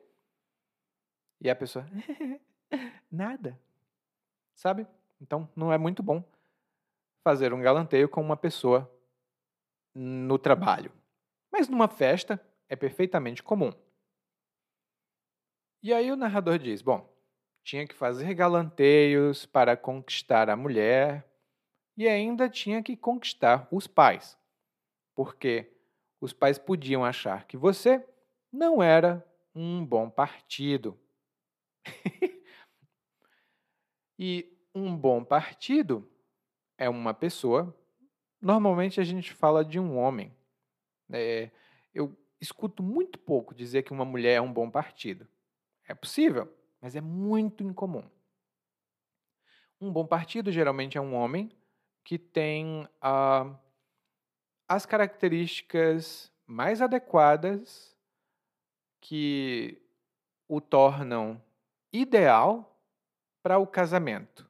E 1.40 1.48
a 1.48 1.54
pessoa: 1.54 1.86
Nada. 3.08 3.56
Sabe? 4.56 4.88
Então 5.20 5.48
não 5.54 5.72
é 5.72 5.78
muito 5.78 6.02
bom 6.02 6.24
fazer 7.28 7.52
um 7.52 7.60
galanteio 7.60 8.08
com 8.08 8.22
uma 8.22 8.38
pessoa 8.38 8.90
no 9.94 10.38
trabalho. 10.38 10.90
Mas 11.52 11.68
numa 11.68 11.86
festa 11.86 12.42
é 12.70 12.74
perfeitamente 12.74 13.42
comum. 13.42 13.70
E 15.82 15.92
aí 15.92 16.10
o 16.10 16.16
narrador 16.16 16.58
diz: 16.58 16.80
bom, 16.80 17.06
tinha 17.62 17.86
que 17.86 17.94
fazer 17.94 18.32
galanteios 18.32 19.44
para 19.44 19.76
conquistar 19.76 20.48
a 20.48 20.56
mulher 20.56 21.30
e 21.98 22.08
ainda 22.08 22.48
tinha 22.48 22.82
que 22.82 22.96
conquistar 22.96 23.68
os 23.70 23.86
pais, 23.86 24.38
porque 25.14 25.70
os 26.22 26.32
pais 26.32 26.58
podiam 26.58 27.04
achar 27.04 27.46
que 27.46 27.58
você 27.58 28.02
não 28.50 28.82
era 28.82 29.22
um 29.54 29.84
bom 29.84 30.08
partido. 30.08 30.98
e 34.18 34.50
um 34.74 34.96
bom 34.96 35.22
partido 35.22 36.10
é 36.78 36.88
uma 36.88 37.12
pessoa, 37.12 37.76
normalmente 38.40 39.00
a 39.00 39.04
gente 39.04 39.32
fala 39.34 39.64
de 39.64 39.78
um 39.78 39.98
homem, 39.98 40.34
é, 41.10 41.50
eu 41.92 42.16
escuto 42.40 42.82
muito 42.82 43.18
pouco 43.18 43.54
dizer 43.54 43.82
que 43.82 43.92
uma 43.92 44.04
mulher 44.04 44.34
é 44.34 44.40
um 44.40 44.52
bom 44.52 44.70
partido. 44.70 45.26
É 45.86 45.94
possível, 45.94 46.52
mas 46.80 46.94
é 46.94 47.00
muito 47.00 47.64
incomum. 47.64 48.08
Um 49.80 49.92
bom 49.92 50.06
partido 50.06 50.52
geralmente 50.52 50.96
é 50.96 51.00
um 51.00 51.14
homem 51.14 51.50
que 52.04 52.18
tem 52.18 52.84
uh, 52.84 53.56
as 54.68 54.86
características 54.86 56.32
mais 56.46 56.80
adequadas 56.80 57.96
que 59.00 59.80
o 60.48 60.60
tornam 60.60 61.42
ideal 61.92 62.80
para 63.42 63.58
o 63.58 63.66
casamento. 63.66 64.47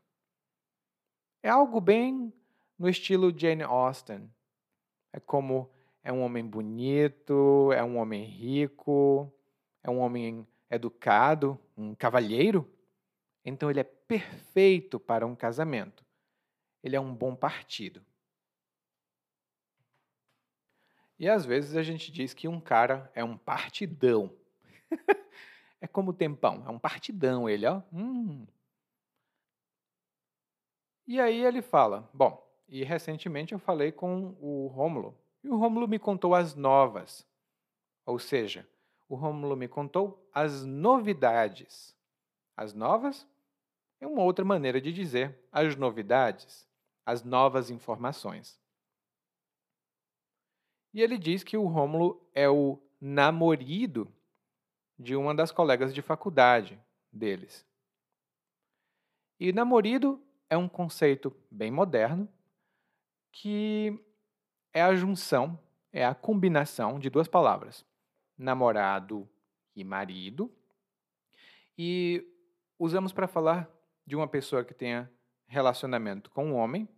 É 1.49 1.51
algo 1.51 1.81
bem 1.81 2.31
no 2.79 2.91
estilo 2.91 3.33
Jane 3.35 3.63
Austen. 3.63 4.31
É 5.11 5.19
como 5.19 5.71
é 6.05 6.13
um 6.13 6.21
homem 6.21 6.45
bonito, 6.45 7.73
é 7.73 7.83
um 7.83 7.97
homem 7.97 8.23
rico, 8.23 9.33
é 9.83 9.89
um 9.89 9.99
homem 10.01 10.47
educado, 10.71 11.59
um 11.75 11.95
cavalheiro. 11.95 12.71
Então 13.43 13.71
ele 13.71 13.81
é 13.81 13.85
perfeito 13.85 15.01
para 15.01 15.27
um 15.27 15.35
casamento. 15.35 16.05
Ele 16.83 16.95
é 16.95 17.01
um 17.01 17.15
bom 17.15 17.35
partido. 17.35 18.05
E 21.19 21.27
às 21.31 21.47
vezes 21.47 21.77
a 21.77 21.83
gente 21.83 22.13
diz 22.13 22.35
que 22.35 22.47
um 22.47 22.61
cara 22.61 23.11
é 23.15 23.25
um 23.25 23.39
partidão. 23.39 24.31
é 25.81 25.87
como 25.87 26.11
o 26.11 26.15
tempão, 26.15 26.63
é 26.67 26.69
um 26.69 26.79
partidão 26.79 27.49
ele, 27.49 27.65
ó. 27.65 27.81
Hum. 27.91 28.47
E 31.09 31.19
aí 31.19 31.43
ele 31.43 31.63
fala, 31.63 32.07
bom, 32.13 32.47
e 32.69 32.85
recentemente 32.85 33.55
eu 33.55 33.59
falei 33.59 33.91
com 33.91 34.37
o 34.43 34.67
Rômulo, 34.67 35.19
e 35.43 35.49
o 35.49 35.57
Rômulo 35.57 35.89
me 35.89 35.99
contou 35.99 36.35
as 36.35 36.55
novas. 36.55 37.27
Ou 38.05 38.19
seja, 38.19 38.69
o 39.09 39.15
Rômulo 39.15 39.57
me 39.57 39.67
contou 39.67 40.29
as 40.35 40.67
novidades. 40.67 41.97
As 42.55 42.75
novas 42.75 43.27
é 43.99 44.07
uma 44.07 44.23
outra 44.23 44.45
maneira 44.45 44.83
de 44.83 44.93
dizer 44.93 45.35
as 45.51 45.75
novidades, 45.77 46.69
as 47.07 47.25
novas 47.25 47.71
informações. 47.71 48.61
E 50.93 51.01
ele 51.01 51.17
diz 51.17 51.43
que 51.43 51.57
o 51.57 51.67
Rômulo 51.69 52.23
é 52.35 52.51
o 52.51 52.79
namorido 53.01 54.13
de 54.99 55.17
uma 55.17 55.35
das 55.35 55.51
colegas 55.51 55.95
de 55.95 56.03
faculdade 56.03 56.79
deles. 57.11 57.67
E 59.41 59.55
namorido 59.55 60.23
é 60.51 60.57
um 60.57 60.69
conceito 60.69 61.35
bem 61.51 61.71
moderno 61.71 62.29
que 63.31 63.99
é 64.73 64.83
a 64.83 64.95
junção, 64.95 65.59
é 65.93 66.05
a 66.05 66.15
combinação 66.15 66.99
de 66.99 67.11
duas 67.11 67.29
palavras, 67.29 67.85
namorado 68.37 69.29
e 69.75 69.85
marido. 69.85 70.53
E 71.77 72.27
usamos 72.79 73.13
para 73.13 73.29
falar 73.29 73.71
de 74.07 74.17
uma 74.17 74.27
pessoa 74.27 74.65
que 74.65 74.75
tenha 74.75 75.11
relacionamento 75.47 76.31
com 76.31 76.47
um 76.47 76.55
homem, 76.55 76.89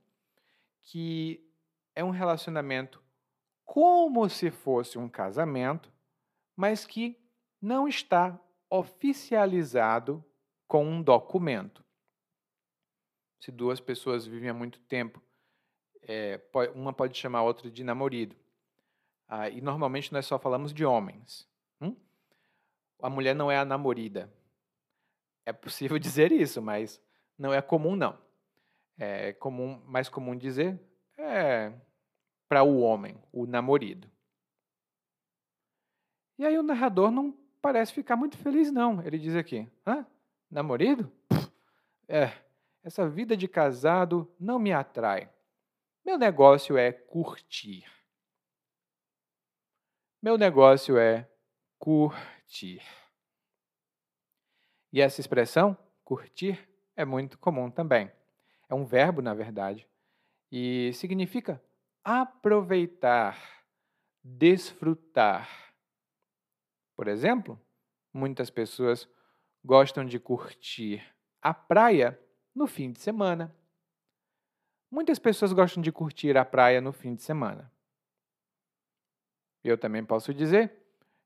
que 0.82 1.46
é 1.94 2.02
um 2.02 2.10
relacionamento 2.10 3.02
como 3.64 4.28
se 4.28 4.50
fosse 4.50 4.98
um 4.98 5.08
casamento, 5.08 5.92
mas 6.56 6.86
que 6.86 7.16
não 7.60 7.86
está 7.86 8.40
oficializado 8.68 10.24
com 10.66 10.84
um 10.84 11.02
documento. 11.02 11.84
Se 13.40 13.50
duas 13.50 13.80
pessoas 13.80 14.26
vivem 14.26 14.50
há 14.50 14.54
muito 14.54 14.78
tempo 14.80 15.22
é, 16.02 16.40
uma 16.74 16.92
pode 16.92 17.16
chamar 17.16 17.40
a 17.40 17.42
outra 17.42 17.70
de 17.70 17.84
namorado. 17.84 18.34
Ah, 19.28 19.48
e 19.48 19.60
normalmente 19.60 20.12
nós 20.12 20.26
só 20.26 20.38
falamos 20.38 20.72
de 20.72 20.84
homens. 20.84 21.48
Hum? 21.80 21.94
A 23.00 23.08
mulher 23.08 23.34
não 23.34 23.50
é 23.50 23.56
a 23.56 23.64
namorida. 23.64 24.32
É 25.46 25.52
possível 25.52 25.98
dizer 26.00 26.32
isso, 26.32 26.60
mas 26.60 27.00
não 27.38 27.52
é 27.54 27.62
comum, 27.62 27.94
não. 27.94 28.18
É 28.98 29.32
comum, 29.32 29.80
mais 29.86 30.08
comum 30.08 30.36
dizer 30.36 30.78
é 31.16 31.72
para 32.48 32.62
o 32.62 32.80
homem, 32.80 33.16
o 33.32 33.46
namorado. 33.46 34.10
E 36.38 36.44
aí 36.44 36.58
o 36.58 36.62
narrador 36.62 37.10
não 37.10 37.32
parece 37.62 37.92
ficar 37.92 38.16
muito 38.16 38.36
feliz, 38.36 38.72
não. 38.72 39.00
Ele 39.02 39.18
diz 39.18 39.36
aqui: 39.36 39.68
Hã? 39.86 40.04
Namorado? 40.50 41.10
É, 42.08 42.32
essa 42.82 43.08
vida 43.08 43.36
de 43.36 43.46
casado 43.46 44.32
não 44.38 44.58
me 44.58 44.72
atrai. 44.72 45.30
Meu 46.04 46.16
negócio 46.16 46.78
é 46.78 46.92
curtir. 46.92 47.84
Meu 50.22 50.36
negócio 50.36 50.98
é 50.98 51.28
curtir. 51.78 52.82
E 54.92 55.00
essa 55.00 55.20
expressão, 55.20 55.76
curtir, 56.04 56.68
é 56.96 57.04
muito 57.04 57.38
comum 57.38 57.70
também. 57.70 58.10
É 58.68 58.74
um 58.74 58.84
verbo, 58.84 59.22
na 59.22 59.34
verdade, 59.34 59.86
e 60.50 60.92
significa 60.94 61.62
aproveitar, 62.02 63.38
desfrutar. 64.22 65.48
Por 66.96 67.08
exemplo, 67.08 67.60
muitas 68.12 68.50
pessoas 68.50 69.08
gostam 69.64 70.04
de 70.04 70.18
curtir 70.18 71.02
a 71.40 71.54
praia 71.54 72.18
no 72.60 72.66
fim 72.66 72.92
de 72.92 73.00
semana. 73.00 73.56
Muitas 74.90 75.18
pessoas 75.18 75.50
gostam 75.50 75.82
de 75.82 75.90
curtir 75.90 76.36
a 76.36 76.44
praia 76.44 76.78
no 76.78 76.92
fim 76.92 77.14
de 77.14 77.22
semana. 77.22 77.72
Eu 79.64 79.78
também 79.78 80.04
posso 80.04 80.34
dizer 80.34 80.70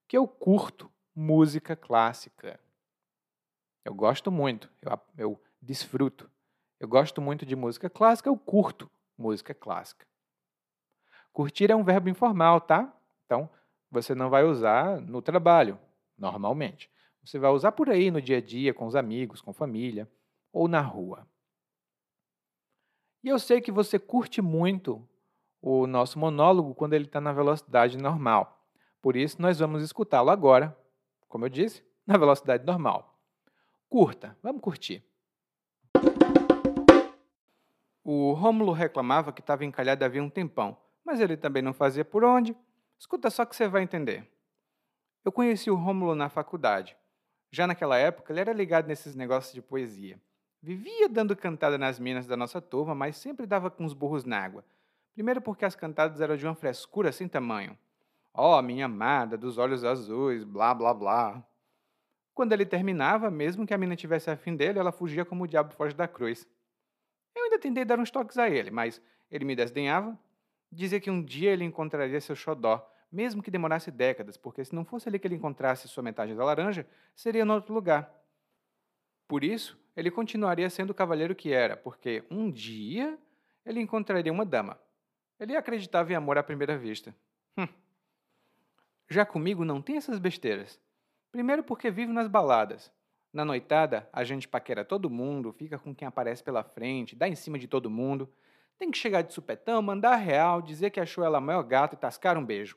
que 0.07 0.16
eu 0.16 0.28
curto 0.28 0.89
música 1.12 1.74
clássica. 1.74 2.61
Eu 3.85 3.93
gosto 3.95 4.30
muito, 4.30 4.70
eu, 4.80 5.01
eu 5.18 5.43
desfruto. 5.61 6.30
Eu 6.78 6.87
gosto 6.87 7.20
muito 7.20 7.45
de 7.45 7.57
música 7.57 7.91
clássica, 7.91 8.28
eu 8.28 8.39
curto 8.39 8.89
música 9.18 9.53
clássica. 9.53 10.07
Curtir 11.32 11.72
é 11.72 11.74
um 11.74 11.82
verbo 11.82 12.09
informal, 12.09 12.61
tá? 12.61 12.97
Então, 13.26 13.51
você 13.91 14.14
não 14.14 14.30
vai 14.30 14.45
usar 14.45 15.01
no 15.01 15.20
trabalho, 15.20 15.80
normalmente. 16.16 16.89
Você 17.24 17.41
vai 17.41 17.51
usar 17.51 17.72
por 17.72 17.91
aí 17.91 18.09
no 18.09 18.22
dia 18.22 18.37
a 18.37 18.41
dia, 18.41 18.72
com 18.72 18.87
os 18.87 18.95
amigos, 18.95 19.41
com 19.41 19.53
família, 19.53 20.09
ou 20.55 20.67
na 20.67 20.81
rua. 20.81 21.29
E 23.23 23.29
eu 23.29 23.39
sei 23.39 23.61
que 23.61 23.71
você 23.71 23.99
curte 23.99 24.41
muito 24.41 25.07
o 25.61 25.87
nosso 25.87 26.19
monólogo 26.19 26.75
quando 26.75 26.95
ele 26.95 27.05
está 27.05 27.21
na 27.21 27.33
velocidade 27.33 27.99
normal. 27.99 28.67
Por 29.03 29.17
isso, 29.17 29.43
nós 29.43 29.59
vamos 29.59 29.83
escutá-lo 29.83 30.31
agora 30.31 30.75
como 31.35 31.47
eu 31.47 31.49
disse, 31.49 31.85
na 32.07 32.17
velocidade 32.17 32.65
normal. 32.65 33.19
Curta, 33.89 34.39
vamos 34.41 34.63
curtir. 34.63 35.05
O 38.05 38.33
Rômulo 38.35 38.71
reclamava 38.71 39.33
que 39.33 39.41
estava 39.41 39.65
encalhado 39.65 40.05
havia 40.05 40.23
um 40.23 40.31
tempão, 40.31 40.77
mas 41.05 41.19
ele 41.19 41.37
também 41.37 41.61
não 41.61 41.75
fazia 41.75 42.05
por 42.05 42.23
onde. 42.23 42.57
Escuta 42.97 43.31
só 43.31 43.45
que 43.45 43.57
você 43.57 43.67
vai 43.67 43.83
entender. 43.83 44.31
Eu 45.25 45.33
conheci 45.33 45.73
o 45.73 45.75
Rômulo 45.75 46.15
na 46.15 46.29
faculdade. 46.29 46.97
Já 47.51 47.67
naquela 47.67 47.99
época, 47.99 48.33
ele 48.33 48.41
era 48.41 48.53
ligado 48.53 48.87
nesses 48.87 49.17
negócios 49.17 49.53
de 49.53 49.61
poesia. 49.61 50.23
Vivia 50.65 51.11
dando 51.11 51.37
cantada 51.37 51.77
nas 51.77 51.99
minas 51.99 52.27
da 52.27 52.39
nossa 52.39 52.59
turma, 52.59 52.95
mas 52.95 53.19
sempre 53.19 53.45
dava 53.45 53.71
com 53.71 53.85
os 53.85 53.93
burros 53.93 54.25
na 54.25 54.43
água. 54.43 54.65
Primeiro 55.12 55.43
porque 55.43 55.62
as 55.62 55.77
cantadas 55.77 56.23
eram 56.23 56.39
de 56.39 56.47
uma 56.47 56.55
frescura 56.55 57.12
sem 57.12 57.29
tamanho. 57.29 57.77
Ó, 58.33 58.59
oh, 58.59 58.62
minha 58.62 58.87
amada, 58.87 59.37
dos 59.37 59.59
olhos 59.59 59.85
azuis, 59.85 60.43
blá 60.43 60.73
blá 60.73 60.95
blá. 60.95 61.47
Quando 62.33 62.55
ele 62.55 62.65
terminava, 62.65 63.31
mesmo 63.31 63.67
que 63.67 63.75
a 63.75 63.79
mina 63.79 63.95
tivesse 63.95 64.31
afim 64.31 64.57
dele, 64.57 64.79
ela 64.79 64.91
fugia 64.91 65.23
como 65.23 65.45
o 65.45 65.47
diabo 65.47 65.75
foge 65.75 65.95
da 65.95 66.09
cruz. 66.09 66.49
Eu 67.35 67.45
ainda 67.45 67.59
tentei 67.59 67.85
dar 67.85 68.01
uns 68.01 68.11
toques 68.11 68.39
a 68.39 68.49
ele, 68.49 68.71
mas 68.71 69.03
ele 69.31 69.45
me 69.45 69.55
desdenhava. 69.55 70.19
Dizia 70.73 70.99
que 70.99 71.11
um 71.11 71.23
dia 71.23 71.51
ele 71.51 71.65
encontraria 71.65 72.19
seu 72.23 72.35
xodó, 72.35 72.91
mesmo 73.12 73.43
que 73.43 73.51
demorasse 73.51 73.91
décadas, 73.91 74.39
porque 74.39 74.65
se 74.65 74.75
não 74.75 74.83
fosse 74.83 75.11
ali 75.11 75.19
que 75.19 75.27
ele 75.27 75.35
encontrasse 75.35 75.89
sua 75.89 76.03
metade 76.03 76.35
da 76.35 76.43
laranja, 76.43 76.87
seria 77.15 77.43
em 77.43 77.51
outro 77.51 77.75
lugar. 77.75 78.11
Por 79.29 79.45
isso, 79.45 79.84
ele 79.97 80.11
continuaria 80.11 80.68
sendo 80.68 80.90
o 80.90 80.95
cavalheiro 80.95 81.34
que 81.34 81.53
era, 81.53 81.76
porque 81.76 82.24
um 82.30 82.51
dia 82.51 83.18
ele 83.64 83.80
encontraria 83.80 84.32
uma 84.32 84.45
dama. 84.45 84.78
Ele 85.38 85.57
acreditava 85.57 86.12
em 86.12 86.16
amor 86.16 86.38
à 86.38 86.42
primeira 86.42 86.76
vista. 86.76 87.14
Hum. 87.57 87.68
Já 89.09 89.24
comigo 89.24 89.64
não 89.64 89.80
tem 89.80 89.97
essas 89.97 90.18
besteiras. 90.18 90.80
Primeiro 91.30 91.62
porque 91.62 91.90
vivo 91.90 92.12
nas 92.12 92.28
baladas. 92.28 92.92
Na 93.32 93.45
noitada, 93.45 94.09
a 94.12 94.22
gente 94.22 94.47
paquera 94.47 94.84
todo 94.84 95.11
mundo, 95.11 95.53
fica 95.53 95.78
com 95.78 95.95
quem 95.95 96.07
aparece 96.07 96.42
pela 96.42 96.62
frente, 96.62 97.16
dá 97.16 97.26
em 97.26 97.34
cima 97.34 97.59
de 97.59 97.66
todo 97.66 97.90
mundo. 97.90 98.32
Tem 98.78 98.90
que 98.90 98.99
chegar 98.99 99.22
de 99.22 99.32
supetão, 99.32 99.82
mandar 99.82 100.16
real, 100.16 100.62
dizer 100.62 100.90
que 100.90 101.01
achou 101.01 101.24
ela 101.24 101.40
maior 101.40 101.62
gata 101.62 101.95
e 101.95 101.99
tascar 101.99 102.38
um 102.38 102.45
beijo. 102.45 102.76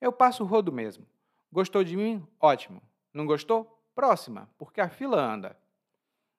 Eu 0.00 0.12
passo 0.12 0.42
o 0.42 0.46
rodo 0.46 0.72
mesmo. 0.72 1.06
Gostou 1.52 1.84
de 1.84 1.96
mim? 1.96 2.26
Ótimo. 2.40 2.82
Não 3.12 3.26
gostou? 3.26 3.82
Próxima, 3.94 4.48
porque 4.58 4.80
a 4.80 4.88
fila 4.88 5.20
anda. 5.20 5.56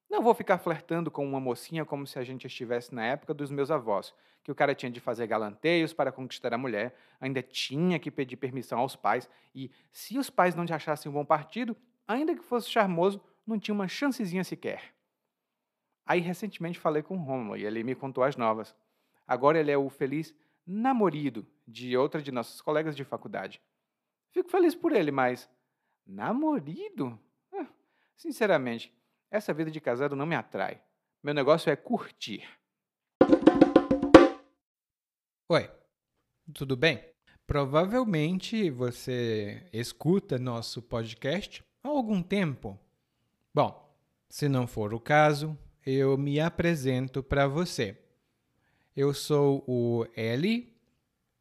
Não 0.10 0.22
vou 0.22 0.34
ficar 0.34 0.58
flertando 0.58 1.12
com 1.12 1.26
uma 1.26 1.40
mocinha 1.40 1.84
como 1.84 2.08
se 2.08 2.18
a 2.18 2.24
gente 2.24 2.48
estivesse 2.48 2.96
na 2.96 3.06
época 3.06 3.34
dos 3.34 3.52
meus 3.52 3.70
avós, 3.70 4.14
que 4.42 4.52
o 4.52 4.56
cara 4.56 4.74
tinha 4.74 4.90
de 4.90 5.02
fazer 5.02 5.28
galanteios 5.28 5.94
para 5.94 6.12
conquistar 6.12 6.54
a 6.54 6.58
mulher, 6.58 6.96
ainda 7.20 7.42
tinha 7.42 8.00
que 8.00 8.10
pedir 8.10 8.38
permissão 8.38 8.80
aos 8.80 8.96
pais, 8.96 9.30
e 9.54 9.70
se 9.92 10.18
os 10.18 10.30
pais 10.30 10.56
não 10.56 10.66
te 10.66 10.74
achassem 10.74 11.12
um 11.12 11.14
bom 11.14 11.26
partido, 11.26 11.76
ainda 12.08 12.34
que 12.34 12.42
fosse 12.42 12.70
charmoso, 12.70 13.22
não 13.46 13.60
tinha 13.60 13.76
uma 13.76 13.88
chancezinha 13.88 14.44
sequer. 14.44 14.94
Aí 16.06 16.22
recentemente 16.22 16.80
falei 16.80 17.04
com 17.04 17.16
o 17.18 17.22
Romulo 17.22 17.58
e 17.58 17.66
ele 17.66 17.84
me 17.84 17.94
contou 17.94 18.24
as 18.24 18.38
novas. 18.38 18.74
Agora 19.28 19.60
ele 19.60 19.72
é 19.72 19.78
o 19.78 19.90
feliz 19.90 20.34
namorido 20.66 21.46
de 21.68 21.98
outra 21.98 22.22
de 22.22 22.32
nossas 22.32 22.62
colegas 22.62 22.96
de 22.96 23.04
faculdade. 23.04 23.62
Fico 24.32 24.50
feliz 24.50 24.74
por 24.74 24.94
ele, 24.94 25.12
mas 25.12 25.50
namorido? 26.06 27.20
Ah, 27.54 27.68
sinceramente, 28.16 28.94
essa 29.30 29.54
vida 29.54 29.70
de 29.70 29.82
casado 29.82 30.16
não 30.16 30.26
me 30.26 30.36
atrai. 30.36 30.82
Meu 31.22 31.34
negócio 31.34 31.70
é 31.70 31.76
curtir. 31.76 32.48
Oi, 35.50 35.70
tudo 36.54 36.76
bem? 36.76 37.04
Provavelmente 37.46 38.70
você 38.70 39.68
escuta 39.72 40.38
nosso 40.38 40.82
podcast 40.82 41.64
há 41.84 41.88
algum 41.88 42.22
tempo. 42.22 42.80
Bom, 43.54 43.96
se 44.30 44.50
não 44.50 44.68
for 44.68 44.94
o 44.94 45.00
caso, 45.00 45.58
eu 45.86 46.18
me 46.18 46.40
apresento 46.40 47.24
para 47.24 47.48
você. 47.48 47.98
Eu 48.96 49.14
sou 49.14 49.64
o 49.68 50.06
Eli, 50.16 50.76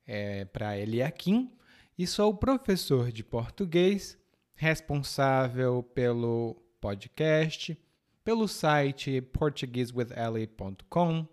é, 0.07 0.45
para 0.45 0.78
Eliakim, 0.78 1.53
e 1.99 2.07
sou 2.07 2.37
professor 2.37 3.11
de 3.11 3.24
português, 3.24 4.18
responsável 4.55 5.82
pelo 5.82 6.66
podcast, 6.81 7.79
pelo 8.24 8.49
site 8.49 9.20
portuguesewitheli.com, 9.20 11.29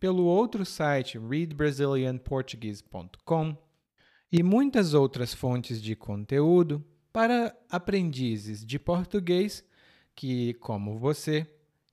pelo 0.00 0.24
outro 0.24 0.64
site 0.64 1.18
readbrazilianportuguese.com 1.18 3.56
e 4.30 4.42
muitas 4.42 4.94
outras 4.94 5.34
fontes 5.34 5.80
de 5.80 5.94
conteúdo 5.94 6.84
para 7.12 7.54
aprendizes 7.70 8.64
de 8.64 8.78
português 8.78 9.64
que, 10.14 10.54
como 10.54 10.98
você, 10.98 11.46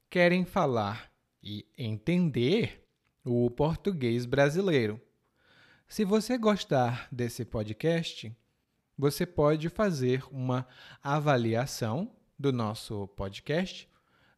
querem 0.09 0.45
falar 0.45 1.11
e 1.43 1.65
entender 1.77 2.85
o 3.23 3.49
português 3.49 4.25
brasileiro. 4.25 4.99
Se 5.87 6.05
você 6.05 6.37
gostar 6.37 7.07
desse 7.11 7.43
podcast, 7.43 8.35
você 8.97 9.25
pode 9.25 9.69
fazer 9.69 10.23
uma 10.31 10.67
avaliação 11.01 12.11
do 12.39 12.53
nosso 12.53 13.07
podcast 13.09 13.89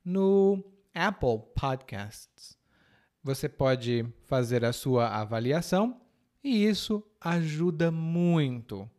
no 0.04 0.64
Apple 0.93 1.43
Podcasts. 1.56 2.58
Você 3.24 3.47
pode 3.47 4.04
fazer 4.26 4.66
a 4.66 4.74
sua 4.74 5.08
avaliação 5.08 6.02
e 6.43 6.66
isso 6.66 7.04
ajuda 7.22 7.91
muito. 7.91 8.89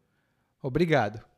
Obrigado. 0.63 1.32